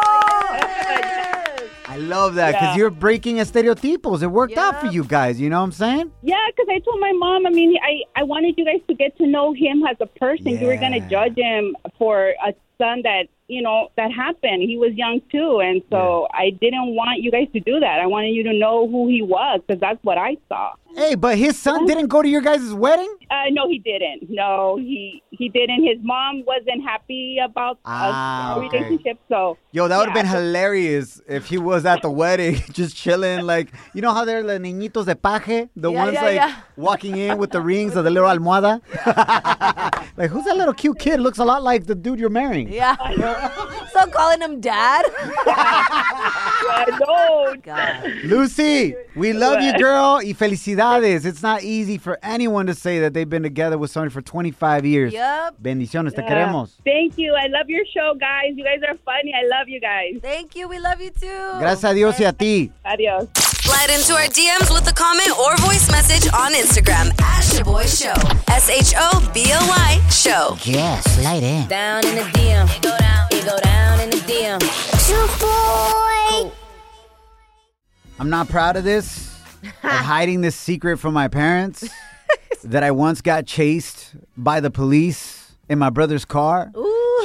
I 1.94 1.98
love 1.98 2.34
that 2.36 2.54
because 2.54 2.70
Yeah. 2.70 2.78
you're 2.78 2.90
breaking 2.90 3.36
estereotipos. 3.38 4.24
It 4.24 4.28
worked 4.28 4.58
out 4.58 4.82
for 4.82 4.88
you 4.88 5.04
guys, 5.04 5.40
you 5.40 5.48
know 5.52 5.60
what 5.60 5.66
I'm 5.66 5.72
saying? 5.72 6.12
Yeah, 6.24 6.38
because 6.48 6.66
I 6.68 6.80
told 6.80 7.00
my 7.00 7.12
mom, 7.12 7.46
I 7.46 7.52
mean, 7.52 7.76
I, 7.84 8.02
I 8.20 8.24
wanted 8.24 8.56
you 8.58 8.66
guys 8.66 8.82
to 8.88 8.96
get 8.96 9.16
to 9.20 9.28
know 9.28 9.54
him 9.54 9.84
as 9.86 9.98
a 10.00 10.08
person. 10.08 10.60
You 10.60 10.66
were 10.66 10.78
going 10.78 10.94
to 10.94 11.02
judge 11.02 11.38
him 11.38 11.76
for 12.00 12.34
a 12.44 12.56
son 12.78 13.02
that, 13.04 13.24
you 13.48 13.62
know, 13.62 13.90
that 13.98 14.12
happened. 14.12 14.62
He 14.64 14.78
was 14.78 14.94
young 14.96 15.22
too. 15.32 15.60
And 15.60 15.82
so 15.92 16.28
I 16.34 16.50
didn't 16.50 16.96
want 16.96 17.22
you 17.22 17.32
guys 17.32 17.48
to 17.54 17.60
do 17.60 17.80
that. 17.80 18.00
I 18.00 18.06
wanted 18.08 18.30
you 18.30 18.44
to 18.44 18.54
know 18.54 18.88
who 18.88 19.08
he 19.08 19.22
was 19.22 19.62
because 19.66 19.80
that's 19.80 20.00
what 20.04 20.18
I 20.18 20.38
saw. 20.50 20.74
Hey, 20.96 21.16
but 21.16 21.38
his 21.40 21.58
son 21.58 21.88
didn't 21.88 22.06
go 22.08 22.22
to 22.22 22.28
your 22.30 22.42
guys' 22.42 22.72
wedding? 22.72 23.12
Uh, 23.32 23.46
no, 23.50 23.68
he 23.68 23.80
didn't. 23.80 24.30
No, 24.30 24.78
he 24.78 25.24
he 25.32 25.50
didn't. 25.50 25.84
His 25.84 25.98
mom 26.04 26.44
wasn't 26.46 26.84
happy 26.84 27.40
about 27.44 27.80
Ah, 27.84 28.54
our 28.54 28.64
okay. 28.64 28.78
relationship. 28.78 29.18
So 29.28 29.58
Yo, 29.72 29.88
that 29.88 29.98
would 29.98 30.10
have 30.10 30.16
yeah, 30.16 30.22
been 30.22 30.30
hilarious 30.32 31.20
if 31.28 31.48
he 31.48 31.58
was 31.58 31.84
at 31.86 32.04
the 32.04 32.12
wedding, 32.12 32.62
just 32.72 32.96
chilling. 32.96 33.42
Like, 33.42 33.70
you 33.96 34.04
know 34.04 34.14
how 34.14 34.24
they're 34.24 34.44
the 34.44 34.60
niñitos 34.60 35.06
de 35.06 35.16
paje? 35.16 35.70
The 35.76 35.92
Yeah, 35.92 36.04
ones 36.04 36.14
yeah, 36.14 36.22
like 36.22 36.36
yeah. 36.36 36.56
walking 36.76 37.18
in 37.18 37.40
with 37.40 37.50
the 37.52 37.62
rings 37.72 37.96
of 37.96 38.04
the 38.04 38.12
little 38.12 38.30
almohada? 38.30 38.80
like, 40.18 40.30
who's 40.30 40.46
that 40.46 40.56
little 40.58 40.76
cute 40.76 41.00
kid? 41.00 41.20
Looks 41.20 41.40
a 41.40 41.46
lot 41.46 41.64
like 41.64 41.86
the 41.88 41.96
dude 41.96 42.20
you're 42.20 42.30
marrying. 42.30 42.63
Yeah. 42.70 42.96
so 43.94 44.08
calling 44.08 44.42
him 44.42 44.60
dad? 44.62 45.06
no. 47.00 47.56
God. 47.64 48.12
Lucy, 48.24 48.96
we 49.16 49.34
love 49.34 49.62
you, 49.62 49.74
girl. 49.78 50.20
Y 50.24 50.34
felicidades. 50.34 51.26
It's 51.26 51.42
not 51.42 51.64
easy 51.64 51.98
for 51.98 52.18
anyone 52.24 52.66
to 52.68 52.74
say 52.74 53.00
that 53.00 53.14
they've 53.14 53.30
been 53.30 53.44
together 53.44 53.78
with 53.78 53.92
somebody 53.92 54.12
for 54.14 54.22
25 54.22 54.86
years. 54.86 55.14
Yep. 55.14 55.56
Bendiciones, 55.62 56.16
te 56.16 56.22
queremos. 56.24 56.78
Thank 56.84 57.18
you. 57.18 57.34
I 57.36 57.48
love 57.48 57.70
your 57.70 57.86
show, 57.94 58.14
guys. 58.20 58.54
You 58.56 58.64
guys 58.64 58.82
are 58.88 58.98
funny. 59.06 59.34
I 59.34 59.46
love 59.48 59.68
you 59.68 59.80
guys. 59.80 60.20
Thank 60.22 60.56
you. 60.56 60.68
We 60.68 60.80
love 60.80 61.02
you 61.02 61.12
too. 61.12 61.60
Gracias 61.60 61.92
a 61.92 61.94
Dios 61.94 62.20
y 62.20 62.26
a 62.26 62.34
ti. 62.34 62.72
Adios. 62.84 63.53
Slide 63.64 63.92
into 63.92 64.12
our 64.12 64.26
DMs 64.28 64.70
with 64.74 64.86
a 64.90 64.94
comment 64.94 65.32
or 65.40 65.56
voice 65.66 65.90
message 65.90 66.30
on 66.34 66.52
Instagram 66.52 67.08
at 67.22 67.42
Shaboy 67.42 67.88
Show. 67.88 68.12
S 68.54 68.70
H 68.70 68.94
O 68.98 69.32
B 69.34 69.46
O 69.54 69.68
Y 69.70 70.02
Show. 70.10 70.58
Yeah, 70.70 71.00
slide 71.00 71.44
in. 71.44 71.66
Down 71.70 72.06
in 72.06 72.16
the 72.16 72.24
DM. 72.24 72.66
It 72.76 72.82
go 72.82 72.98
down. 72.98 73.28
It 73.32 73.46
go 73.46 73.58
down 73.64 74.02
in 74.02 74.10
the 74.10 74.18
DM. 74.18 74.60
Shaboy. 74.60 75.40
Oh. 75.46 76.52
I'm 78.20 78.30
not 78.30 78.50
proud 78.50 78.76
of 78.76 78.84
this, 78.84 79.34
of 79.64 79.72
hiding 79.92 80.42
this 80.42 80.58
secret 80.58 80.98
from 80.98 81.14
my 81.14 81.30
parents 81.30 81.88
that 82.66 82.84
I 82.84 82.92
once 82.92 83.22
got 83.22 83.46
chased 83.46 84.14
by 84.36 84.60
the 84.60 84.72
police 84.72 85.54
in 85.70 85.80
my 85.80 85.90
brother's 85.90 86.26
car, 86.26 86.70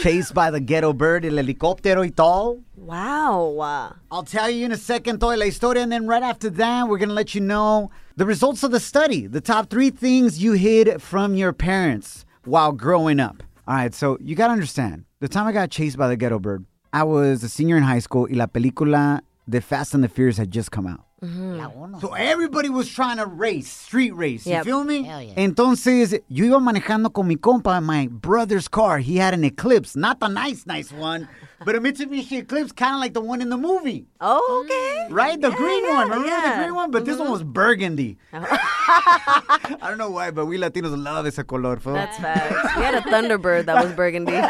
chased 0.02 0.34
by 0.34 0.50
the 0.50 0.60
ghetto 0.60 0.92
bird, 0.92 1.24
el 1.24 1.32
helicóptero 1.32 2.02
y 2.02 2.10
todo. 2.10 2.62
Wow. 2.76 3.94
I'll 4.10 4.22
tell 4.22 4.50
you 4.50 4.64
in 4.64 4.72
a 4.72 4.76
second 4.76 5.20
toda 5.20 5.36
la 5.36 5.44
historia, 5.46 5.82
and 5.82 5.92
then 5.92 6.06
right 6.06 6.22
after 6.22 6.50
that, 6.50 6.88
we're 6.88 6.98
going 6.98 7.08
to 7.08 7.14
let 7.14 7.34
you 7.34 7.40
know 7.40 7.90
the 8.16 8.26
results 8.26 8.62
of 8.62 8.70
the 8.70 8.80
study, 8.80 9.26
the 9.26 9.40
top 9.40 9.70
three 9.70 9.90
things 9.90 10.42
you 10.42 10.52
hid 10.52 11.02
from 11.02 11.34
your 11.34 11.52
parents 11.52 12.24
while 12.44 12.72
growing 12.72 13.20
up. 13.20 13.42
All 13.66 13.74
right, 13.74 13.94
so 13.94 14.16
you 14.20 14.34
got 14.34 14.46
to 14.46 14.52
understand, 14.52 15.04
the 15.20 15.28
time 15.28 15.46
I 15.46 15.52
got 15.52 15.70
chased 15.70 15.98
by 15.98 16.08
the 16.08 16.16
ghetto 16.16 16.38
bird, 16.38 16.64
I 16.92 17.04
was 17.04 17.42
a 17.44 17.48
senior 17.48 17.76
in 17.76 17.82
high 17.82 17.98
school 17.98 18.26
y 18.30 18.36
la 18.36 18.46
película 18.46 19.20
The 19.46 19.60
Fast 19.60 19.94
and 19.94 20.02
the 20.02 20.08
Furious 20.08 20.38
had 20.38 20.50
just 20.50 20.70
come 20.70 20.86
out. 20.86 21.07
So 21.20 22.14
everybody 22.14 22.68
was 22.68 22.88
trying 22.88 23.16
to 23.16 23.26
race, 23.26 23.68
street 23.68 24.14
race. 24.14 24.46
You 24.46 24.62
feel 24.62 24.84
me? 24.84 25.02
Hell 25.02 25.22
yeah. 25.22 25.34
Entonces, 25.34 26.20
yo 26.28 26.44
iba 26.44 26.60
manejando 26.60 27.12
con 27.12 27.26
mi 27.26 27.36
compa, 27.36 27.82
my 27.82 28.06
brother's 28.06 28.68
car. 28.68 28.98
He 28.98 29.16
had 29.16 29.34
an 29.34 29.42
Eclipse, 29.42 29.96
not 29.96 30.20
the 30.20 30.28
nice, 30.28 30.64
nice 30.66 30.92
one, 30.92 31.28
but 31.64 31.74
a 31.74 31.80
Mitsubishi 31.80 32.38
Eclipse, 32.38 32.72
kind 32.72 32.94
of 32.94 33.00
like 33.00 33.14
the 33.14 33.20
one 33.20 33.42
in 33.42 33.48
the 33.50 33.56
movie. 33.56 34.06
Oh, 34.20 34.64
okay. 34.64 35.12
Right? 35.12 35.40
The 35.40 35.50
green 35.50 35.88
one. 35.88 36.08
Remember 36.08 36.28
yeah. 36.28 36.52
the 36.52 36.62
green 36.62 36.74
one? 36.74 36.90
But 36.90 37.04
this 37.04 37.18
one 37.18 37.30
was 37.30 37.42
burgundy. 37.42 38.18
I 38.32 39.76
don't 39.82 39.98
know 39.98 40.10
why, 40.10 40.30
but 40.30 40.46
we 40.46 40.58
Latinos 40.58 40.96
love 41.02 41.26
ese 41.26 41.42
color. 41.42 41.76
fool. 41.78 41.94
That's 41.94 42.18
facts. 42.20 42.76
We 42.76 42.82
had 42.82 42.94
a 42.94 43.00
Thunderbird 43.02 43.66
that 43.66 43.84
was 43.84 43.92
burgundy. 43.94 44.32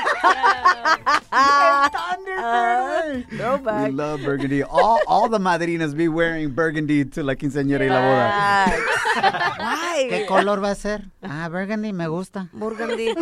Thunderbird. 1.33 2.39
Uh, 2.39 3.23
throwback. 3.37 3.89
We 3.89 3.95
love 3.95 4.21
burgundy. 4.23 4.63
All 4.63 5.01
all 5.07 5.29
the 5.29 5.39
madrinas 5.39 5.97
be 5.97 6.09
wearing 6.09 6.51
burgundy 6.51 7.05
to 7.05 7.23
la 7.23 7.35
quinceañera 7.35 7.81
y 7.81 7.89
la 7.89 8.01
boda. 8.01 8.67
Why? 9.59 10.07
¿Qué 10.09 10.27
color 10.27 10.63
va 10.63 10.71
a 10.71 10.75
ser? 10.75 11.05
Ah, 11.23 11.49
burgundy, 11.49 11.93
me 11.93 12.07
gusta. 12.07 12.49
Burgundy. 12.53 13.15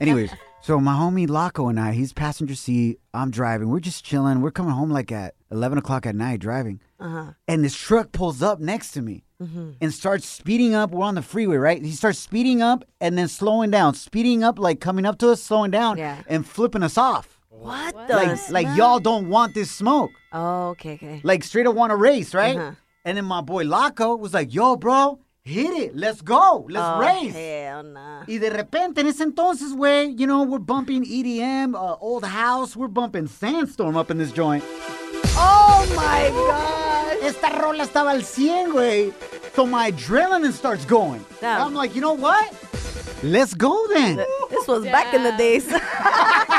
Anyways, 0.00 0.30
so 0.66 0.80
my 0.80 0.94
homie 0.94 1.28
Laco 1.28 1.68
and 1.68 1.78
I, 1.78 1.92
he's 1.92 2.12
passenger 2.12 2.56
seat. 2.56 2.98
I'm 3.14 3.30
driving. 3.30 3.68
We're 3.68 3.78
just 3.78 4.04
chilling. 4.04 4.40
We're 4.40 4.50
coming 4.50 4.72
home 4.72 4.90
like 4.90 5.12
at 5.12 5.34
11 5.52 5.78
o'clock 5.78 6.06
at 6.06 6.16
night 6.16 6.40
driving. 6.40 6.80
Uh-huh. 6.98 7.34
And 7.46 7.62
this 7.64 7.76
truck 7.76 8.10
pulls 8.10 8.42
up 8.42 8.58
next 8.58 8.90
to 8.92 9.02
me 9.02 9.22
Mhm. 9.40 9.76
and 9.80 9.94
starts 9.94 10.26
speeding 10.26 10.74
up. 10.74 10.90
We're 10.90 11.04
on 11.04 11.14
the 11.14 11.22
freeway, 11.22 11.56
right? 11.56 11.80
He 11.84 11.92
starts 11.92 12.18
speeding 12.18 12.62
up 12.62 12.82
and 13.00 13.16
then 13.16 13.28
slowing 13.28 13.70
down. 13.70 13.94
Speeding 13.94 14.42
up, 14.42 14.58
like 14.58 14.80
coming 14.80 15.06
up 15.06 15.18
to 15.18 15.30
us, 15.30 15.40
slowing 15.40 15.70
down, 15.70 15.98
Yeah. 15.98 16.22
and 16.26 16.44
flipping 16.44 16.82
us 16.82 16.98
off. 16.98 17.38
What 17.48 18.08
the? 18.08 18.16
Like, 18.16 18.50
like 18.50 18.76
y'all 18.76 18.98
don't 18.98 19.28
want 19.28 19.54
this 19.54 19.70
smoke. 19.70 20.10
Oh, 20.32 20.70
okay, 20.70 20.94
okay. 20.94 21.20
Like 21.22 21.44
straight 21.44 21.66
up 21.68 21.76
want 21.76 21.90
to 21.90 21.96
race, 21.96 22.34
right? 22.34 22.56
Uh-huh. 22.56 22.72
And 23.04 23.16
then 23.16 23.24
my 23.24 23.40
boy 23.40 23.62
Laco 23.64 24.16
was 24.16 24.34
like, 24.34 24.52
yo, 24.52 24.74
bro, 24.76 25.20
hit 25.46 25.70
it. 25.72 25.96
Let's 25.96 26.20
go. 26.22 26.66
Let's 26.68 26.84
Oh, 26.86 27.00
race. 27.00 27.32
hell 27.34 27.84
nah. 27.84 28.24
Y 28.26 28.38
de 28.38 28.50
repente, 28.50 29.00
en 29.00 29.06
ese 29.06 29.20
entonces, 29.22 29.72
güey, 29.74 30.14
you 30.18 30.26
know, 30.26 30.42
we're 30.42 30.58
bumping 30.58 31.04
EDM, 31.04 31.74
uh, 31.74 31.96
Old 32.00 32.24
House, 32.24 32.76
we're 32.76 32.88
bumping 32.92 33.28
Sandstorm 33.28 33.96
up 33.96 34.10
in 34.10 34.18
this 34.18 34.32
joint. 34.32 34.64
Oh 35.38 35.86
my 35.94 36.30
god. 36.30 37.22
Esta 37.22 37.48
rola 37.60 37.84
estaba 37.84 38.10
al 38.10 38.22
100, 38.22 38.72
güey. 38.72 39.12
So 39.54 39.66
my 39.66 39.90
adrenaline 39.92 40.52
starts 40.52 40.84
going. 40.84 41.24
Damn. 41.40 41.62
I'm 41.68 41.74
like, 41.74 41.94
you 41.94 42.00
know 42.00 42.12
what? 42.16 42.52
Let's 43.22 43.54
go 43.54 43.86
then. 43.88 44.16
This 44.50 44.66
was 44.68 44.84
back 44.84 45.14
in 45.14 45.22
the 45.22 45.32
days. 45.32 45.66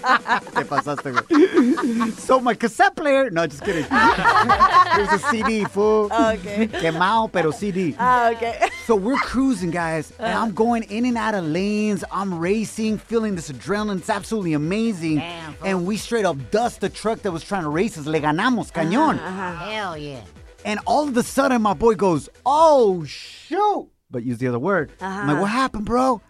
Te 0.00 0.64
pasaste, 0.64 1.12
güey. 1.12 2.12
So 2.18 2.40
my 2.40 2.54
cassette 2.54 2.96
player, 2.96 3.30
no, 3.30 3.46
just 3.46 3.62
kidding. 3.62 3.84
There's 3.90 5.12
a 5.12 5.18
CD, 5.30 5.64
fool. 5.64 6.06
Okay. 6.12 6.66
Quemado, 6.68 7.30
pero 7.30 7.50
CD. 7.50 7.94
Ah, 7.98 8.30
okay. 8.32 8.68
So 8.86 8.96
we're 8.96 9.16
cruising, 9.18 9.70
guys, 9.70 10.12
and 10.18 10.36
I'm 10.36 10.52
going 10.52 10.82
in 10.84 11.04
and 11.04 11.16
out 11.16 11.34
of 11.34 11.44
lanes. 11.44 12.02
I'm 12.10 12.38
racing, 12.38 12.98
feeling 12.98 13.34
this 13.36 13.50
adrenaline. 13.50 13.98
It's 13.98 14.10
absolutely 14.10 14.54
amazing. 14.54 15.16
Damn, 15.16 15.54
and 15.64 15.86
we 15.86 15.96
straight 15.96 16.24
up 16.24 16.36
dust 16.50 16.80
the 16.80 16.88
truck 16.88 17.20
that 17.22 17.30
was 17.32 17.44
trying 17.44 17.62
to 17.62 17.68
race 17.68 17.96
us. 17.98 18.06
Le 18.06 18.20
ganamos, 18.20 18.72
cañón. 18.72 19.18
Hell 19.18 19.96
yeah. 19.96 20.20
And 20.64 20.80
all 20.86 21.08
of 21.08 21.16
a 21.16 21.22
sudden, 21.22 21.62
my 21.62 21.74
boy 21.74 21.94
goes, 21.94 22.28
"Oh 22.44 23.04
shoot!" 23.04 23.88
But 24.10 24.24
use 24.24 24.38
the 24.38 24.48
other 24.48 24.58
word. 24.58 24.90
I'm 25.00 25.26
like, 25.26 25.34
Uh-huh. 25.34 25.42
"What 25.42 25.50
happened, 25.50 25.84
bro?" 25.86 26.20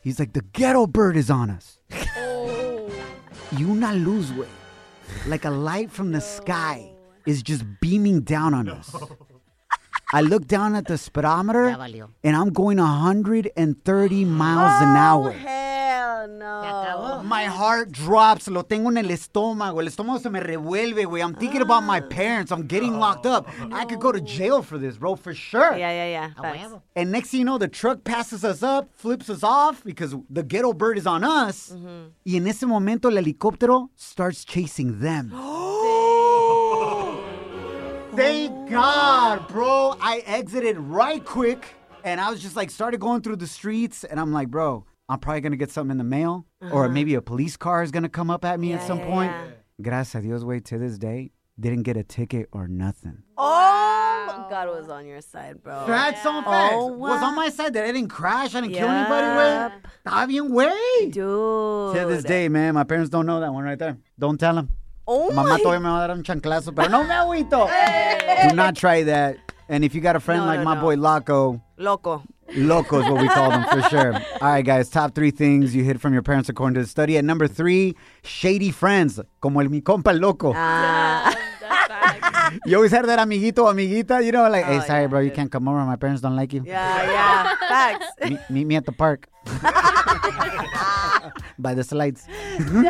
He's 0.00 0.18
like, 0.18 0.32
"The 0.32 0.42
ghetto 0.52 0.86
bird 0.86 1.16
is 1.16 1.30
on 1.30 1.50
us." 1.50 1.78
Y 3.58 3.64
una 3.64 3.92
luz, 3.92 4.32
güey, 4.32 4.48
like 5.26 5.44
a 5.44 5.50
light 5.50 5.90
from 5.90 6.12
the 6.12 6.20
sky, 6.20 6.90
is 7.26 7.42
just 7.42 7.64
beaming 7.80 8.20
down 8.20 8.54
on 8.54 8.68
us. 8.68 8.94
I 10.14 10.20
look 10.20 10.46
down 10.46 10.76
at 10.76 10.86
the 10.86 10.96
speedometer, 10.96 11.76
and 12.22 12.36
I'm 12.36 12.50
going 12.50 12.78
130 12.78 14.24
miles 14.24 14.80
an 14.80 14.96
hour. 14.96 15.30
Oh, 15.30 15.32
Hell 15.32 16.28
no. 16.28 17.22
My 17.24 17.46
heart 17.46 17.90
drops, 17.90 18.46
lo 18.46 18.62
tengo 18.62 18.90
en 18.90 18.98
el 18.98 19.10
estómago, 19.10 19.80
el 19.80 19.88
estómago 19.88 20.20
se 20.20 20.30
me 20.30 20.38
revuelve, 20.38 21.04
güey. 21.04 21.20
I'm 21.20 21.34
thinking 21.34 21.62
about 21.62 21.82
my 21.82 22.00
parents, 22.00 22.52
I'm 22.52 22.68
getting 22.68 23.00
locked 23.00 23.26
up. 23.26 23.48
I 23.72 23.84
could 23.86 23.98
go 23.98 24.12
to 24.12 24.20
jail 24.20 24.62
for 24.62 24.78
this, 24.78 24.98
bro, 24.98 25.16
for 25.16 25.34
sure. 25.34 25.76
Yeah, 25.76 25.90
yeah, 25.90 26.06
yeah. 26.06 26.30
Facts. 26.40 26.74
And 26.94 27.10
next 27.10 27.30
thing 27.30 27.40
you 27.40 27.46
know, 27.46 27.58
the 27.58 27.66
truck 27.66 28.04
passes 28.04 28.44
us 28.44 28.62
up, 28.62 28.90
flips 28.94 29.28
us 29.28 29.42
off 29.42 29.82
because 29.82 30.14
the 30.30 30.44
ghetto 30.44 30.72
bird 30.72 30.96
is 30.96 31.08
on 31.08 31.24
us. 31.24 31.72
Mm-hmm. 31.74 32.10
Y 32.24 32.36
en 32.36 32.46
ese 32.46 32.66
momento, 32.66 33.08
el 33.08 33.16
helicóptero 33.16 33.90
starts 33.96 34.44
chasing 34.44 35.00
them. 35.00 35.32
Thank 38.16 38.70
God, 38.70 39.48
bro. 39.48 39.96
I 40.00 40.22
exited 40.26 40.78
right 40.78 41.24
quick 41.24 41.66
and 42.04 42.20
I 42.20 42.30
was 42.30 42.40
just 42.42 42.54
like, 42.56 42.70
started 42.70 43.00
going 43.00 43.22
through 43.22 43.36
the 43.36 43.46
streets. 43.46 44.04
And 44.04 44.20
I'm 44.20 44.32
like, 44.32 44.48
bro, 44.48 44.84
I'm 45.08 45.18
probably 45.18 45.40
going 45.40 45.52
to 45.52 45.58
get 45.58 45.70
something 45.70 45.90
in 45.92 45.98
the 45.98 46.04
mail 46.04 46.46
or 46.70 46.88
maybe 46.88 47.14
a 47.14 47.22
police 47.22 47.56
car 47.56 47.82
is 47.82 47.90
going 47.90 48.02
to 48.04 48.08
come 48.08 48.30
up 48.30 48.44
at 48.44 48.60
me 48.60 48.72
at 48.72 48.78
Uh-huh. 48.78 48.86
Some 48.88 48.98
yeah, 49.00 49.06
point. 49.06 49.30
yeah. 49.32 49.46
Gracias 49.82 50.14
a 50.14 50.22
Dios, 50.22 50.44
way 50.44 50.60
to 50.60 50.78
this 50.78 50.98
day, 50.98 51.32
didn't 51.58 51.82
get 51.82 51.96
a 51.96 52.04
ticket 52.04 52.48
or 52.52 52.68
nothing. 52.68 53.22
Oh, 53.36 54.46
God 54.48 54.68
was 54.68 54.88
on 54.88 55.04
your 55.06 55.20
side, 55.20 55.62
bro. 55.62 55.84
Facts 55.86 56.24
on 56.24 56.44
facts. 56.44 56.74
Oh, 56.76 56.86
Was 56.86 57.20
on 57.22 57.34
my 57.34 57.48
side 57.48 57.72
that 57.74 57.84
I 57.84 57.90
didn't 57.92 58.08
crash, 58.10 58.54
I 58.54 58.60
didn't 58.60 58.74
kill 58.74 58.88
anybody, 58.88 59.26
Yep. 59.26 59.72
Estaba 60.06 60.28
bien, 60.28 60.48
güey. 60.50 61.10
Dude. 61.12 61.94
To 61.96 62.06
this 62.08 62.22
day, 62.22 62.48
man, 62.48 62.74
my 62.74 62.84
parents 62.84 63.10
don't 63.10 63.26
know 63.26 63.40
that 63.40 63.52
one 63.52 63.64
right 63.64 63.78
there. 63.78 63.98
Don't 64.18 64.38
tell 64.38 64.54
them. 64.54 64.68
Oh 65.06 65.30
Mamá 65.32 65.50
my. 65.56 65.60
todavía 65.62 65.80
me 65.80 65.88
va 65.90 65.96
a 66.04 66.08
dar 66.08 66.16
un 66.16 66.22
chanclazo, 66.22 66.74
pero 66.74 66.88
no 66.88 67.04
me 67.04 67.14
agüito. 67.14 67.68
Do 68.48 68.54
not 68.56 68.74
try 68.76 69.02
that. 69.04 69.36
And 69.68 69.82
if 69.84 69.94
you 69.94 70.00
got 70.00 70.14
a 70.16 70.20
friend 70.20 70.42
No, 70.42 70.46
like 70.46 70.58
no, 70.60 70.64
my 70.64 70.74
no. 70.74 70.80
boy 70.80 70.94
Loco, 70.96 71.60
Loco. 71.78 72.22
Loco 72.54 73.00
is 73.00 73.10
what 73.10 73.20
we 73.22 73.28
call 73.28 73.50
them 73.50 73.64
for 73.64 73.82
sure. 73.88 74.12
All 74.14 74.20
right, 74.48 74.64
guys, 74.64 74.90
top 74.90 75.14
three 75.14 75.30
things 75.30 75.74
you 75.74 75.82
hid 75.84 76.00
from 76.00 76.12
your 76.12 76.22
parents 76.22 76.50
according 76.50 76.74
to 76.74 76.82
the 76.82 76.86
study. 76.86 77.16
At 77.16 77.24
number 77.24 77.48
three, 77.48 77.96
shady 78.22 78.70
friends, 78.70 79.18
como 79.40 79.60
el 79.60 79.68
mi 79.70 79.80
compa 79.80 80.08
el 80.12 80.18
Loco. 80.20 80.52
Ah. 80.54 81.34
You 82.66 82.76
always 82.76 82.92
had 82.92 83.06
that 83.06 83.18
amiguito, 83.18 83.66
amiguita, 83.70 84.24
you 84.24 84.32
know, 84.32 84.48
like, 84.48 84.64
hey, 84.64 84.78
Oh, 84.78 84.80
sorry, 84.80 85.02
yeah, 85.02 85.06
bro, 85.08 85.20
you 85.20 85.30
can't 85.30 85.50
come 85.50 85.68
over. 85.68 85.78
My 85.84 85.96
parents 85.96 86.22
don't 86.22 86.36
like 86.36 86.52
you. 86.52 86.62
yeah, 86.64 87.10
yeah. 87.10 87.56
Facts. 87.68 88.06
meet, 88.30 88.40
meet 88.50 88.66
me 88.66 88.76
at 88.76 88.86
the 88.86 88.92
park. 88.92 89.28
By 91.58 91.74
the 91.74 91.84
slides. 91.84 92.24
Hell 92.26 92.84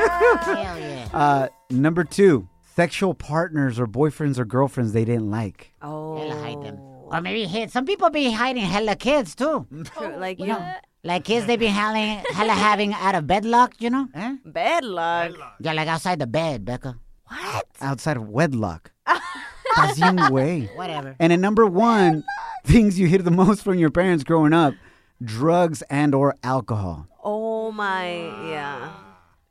yeah. 0.78 1.08
Uh, 1.12 1.48
number 1.70 2.04
two, 2.04 2.48
sexual 2.74 3.14
partners 3.14 3.78
or 3.78 3.86
boyfriends 3.86 4.38
or 4.38 4.44
girlfriends 4.44 4.92
they 4.92 5.04
didn't 5.04 5.30
like. 5.30 5.72
Oh. 5.82 6.16
Hella 6.18 6.40
hide 6.42 6.62
them. 6.62 6.78
Or 6.78 7.20
maybe 7.20 7.44
hid. 7.46 7.70
Some 7.70 7.84
people 7.84 8.10
be 8.10 8.32
hiding 8.32 8.64
hella 8.64 8.96
kids 8.96 9.34
too. 9.34 9.66
True, 9.96 10.16
Like, 10.16 10.38
You 10.40 10.46
you 10.46 10.52
know, 10.52 10.72
like 11.04 11.24
kids 11.24 11.46
they 11.46 11.56
be 11.56 11.66
hella, 11.66 12.22
hella 12.32 12.52
having 12.52 12.92
out 12.94 13.14
of 13.14 13.26
bedlock, 13.26 13.74
you 13.78 13.90
know? 13.90 14.08
Eh? 14.14 14.36
bad 14.44 14.84
luck. 14.84 15.32
Yeah, 15.60 15.74
like 15.74 15.86
outside 15.88 16.18
the 16.18 16.26
bed, 16.26 16.64
Becca. 16.64 16.96
What? 17.28 17.66
Outside 17.80 18.16
of 18.16 18.28
wedlock. 18.28 18.90
Estás 19.06 19.96
bien, 19.96 20.16
güey. 20.16 20.68
Whatever. 20.76 21.16
And 21.18 21.32
at 21.32 21.40
number 21.40 21.66
one, 21.66 22.24
things 22.64 22.98
you 22.98 23.06
hid 23.06 23.24
the 23.24 23.30
most 23.30 23.62
from 23.62 23.78
your 23.78 23.90
parents 23.90 24.24
growing 24.24 24.52
up, 24.52 24.74
drugs 25.22 25.82
and 25.90 26.14
or 26.14 26.36
alcohol. 26.42 27.06
Oh 27.22 27.72
my, 27.72 28.10
yeah. 28.50 28.90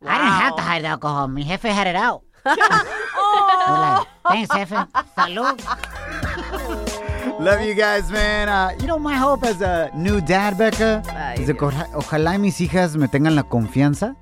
I 0.06 0.18
didn't 0.18 0.42
have 0.42 0.56
to 0.58 0.62
hide 0.62 0.84
the 0.84 0.88
alcohol. 0.88 1.28
My 1.28 1.42
jefe 1.44 1.62
had 1.62 1.88
it 1.88 1.96
out. 1.96 2.24
I 2.46 3.68
was 3.70 4.06
like, 4.06 4.48
thanks, 4.48 4.54
jefe. 4.54 4.88
Oh. 4.96 5.04
Salud. 5.18 6.13
Love 7.44 7.62
you 7.62 7.74
guys, 7.74 8.10
man. 8.10 8.48
Uh, 8.48 8.74
you 8.80 8.88
know, 8.88 8.98
my 8.98 9.16
hope 9.16 9.44
as 9.44 9.60
a 9.62 9.92
new 9.94 10.22
dad, 10.22 10.58
Becca, 10.58 11.04
Ay, 11.10 11.36
is 11.42 11.48
that 11.48 11.58
ojalá 11.58 12.40
mis 12.40 12.58
hijas 12.58 12.96
me 12.96 13.06
tengan 13.08 13.36
la 13.36 13.44
confianza 13.44 14.16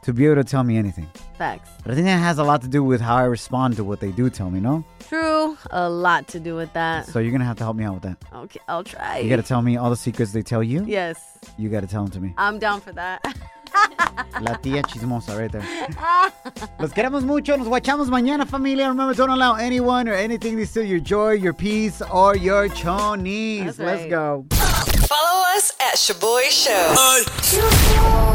to 0.00 0.12
be 0.14 0.24
able 0.24 0.36
to 0.36 0.44
tell 0.44 0.64
me 0.64 0.78
anything. 0.78 1.06
Facts. 1.36 1.68
But 1.82 1.92
I 1.92 1.94
think 1.96 2.06
that 2.06 2.18
has 2.18 2.38
a 2.38 2.44
lot 2.44 2.62
to 2.62 2.68
do 2.68 2.82
with 2.82 3.02
how 3.02 3.16
I 3.16 3.24
respond 3.24 3.76
to 3.76 3.84
what 3.84 4.00
they 4.00 4.10
do 4.10 4.30
tell 4.30 4.48
me, 4.50 4.58
no? 4.58 4.84
True. 5.06 5.58
A 5.70 5.86
lot 5.86 6.28
to 6.28 6.40
do 6.40 6.56
with 6.56 6.72
that. 6.72 7.04
So 7.08 7.18
you're 7.18 7.30
gonna 7.30 7.44
have 7.44 7.58
to 7.58 7.64
help 7.64 7.76
me 7.76 7.84
out 7.84 7.92
with 7.92 8.04
that. 8.04 8.16
Okay, 8.34 8.60
I'll 8.66 8.84
try. 8.84 9.18
You 9.18 9.28
gotta 9.28 9.42
tell 9.42 9.60
me 9.60 9.76
all 9.76 9.90
the 9.90 9.96
secrets 10.08 10.32
they 10.32 10.42
tell 10.42 10.62
you. 10.62 10.82
Yes, 10.86 11.18
You 11.58 11.68
gotta 11.68 11.86
tell 11.86 12.04
them 12.04 12.12
to 12.12 12.20
me. 12.20 12.32
I'm 12.38 12.58
down 12.58 12.80
for 12.80 12.92
that. 12.92 13.20
La 14.40 14.58
tía 14.58 14.82
chismosa 14.82 15.36
right 15.38 15.50
there. 15.50 15.64
Los 16.78 16.92
queremos 16.92 17.24
mucho. 17.24 17.56
Nos 17.56 17.68
guachamos 17.68 18.08
mañana, 18.08 18.46
familia. 18.46 18.88
Remember, 18.88 19.14
don't 19.14 19.30
allow 19.30 19.54
anyone 19.54 20.08
or 20.08 20.14
anything 20.14 20.56
to 20.56 20.66
steal 20.66 20.84
your 20.84 21.00
joy, 21.00 21.32
your 21.32 21.52
peace, 21.52 22.02
or 22.12 22.36
your 22.36 22.68
chonies. 22.68 23.76
That's 23.76 23.78
Let's 23.78 24.06
go. 24.06 24.46
Follow 25.06 25.44
us 25.56 25.72
at 25.80 25.96
Shaboy 25.96 26.50
Show. 26.50 28.31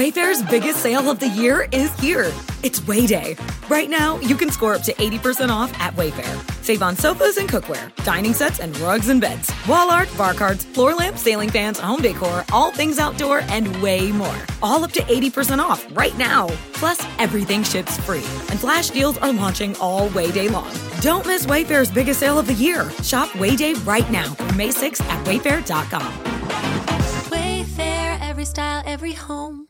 Wayfair's 0.00 0.42
biggest 0.48 0.80
sale 0.80 1.10
of 1.10 1.20
the 1.20 1.28
year 1.28 1.68
is 1.72 1.92
here. 2.00 2.32
It's 2.62 2.80
Wayday. 2.80 3.36
Right 3.68 3.90
now, 3.90 4.18
you 4.20 4.34
can 4.34 4.50
score 4.50 4.74
up 4.74 4.82
to 4.84 4.94
80% 4.94 5.50
off 5.50 5.78
at 5.78 5.92
Wayfair. 5.92 6.64
Save 6.64 6.82
on 6.82 6.96
sofas 6.96 7.36
and 7.36 7.46
cookware, 7.46 7.94
dining 8.02 8.32
sets 8.32 8.60
and 8.60 8.74
rugs 8.80 9.10
and 9.10 9.20
beds, 9.20 9.52
wall 9.68 9.90
art, 9.90 10.08
bar 10.16 10.32
cards, 10.32 10.64
floor 10.64 10.94
lamps, 10.94 11.20
ceiling 11.20 11.50
fans, 11.50 11.78
home 11.78 12.00
decor, 12.00 12.46
all 12.50 12.72
things 12.72 12.98
outdoor, 12.98 13.40
and 13.40 13.76
way 13.82 14.10
more. 14.10 14.38
All 14.62 14.82
up 14.84 14.92
to 14.92 15.02
80% 15.02 15.58
off 15.58 15.86
right 15.94 16.16
now. 16.16 16.48
Plus, 16.72 16.98
everything 17.18 17.62
ships 17.62 17.94
free. 17.98 18.24
And 18.48 18.58
flash 18.58 18.88
deals 18.88 19.18
are 19.18 19.34
launching 19.34 19.76
all 19.76 20.08
Wayday 20.08 20.50
long. 20.50 20.72
Don't 21.02 21.26
miss 21.26 21.44
Wayfair's 21.44 21.90
biggest 21.90 22.20
sale 22.20 22.38
of 22.38 22.46
the 22.46 22.54
year. 22.54 22.90
Shop 23.02 23.28
Wayday 23.34 23.74
right 23.86 24.10
now 24.10 24.34
May 24.56 24.70
6th 24.70 25.02
at 25.10 25.26
wayfair.com. 25.26 26.10
Wayfair, 27.28 28.18
every 28.26 28.46
style, 28.46 28.82
every 28.86 29.12
home. 29.12 29.69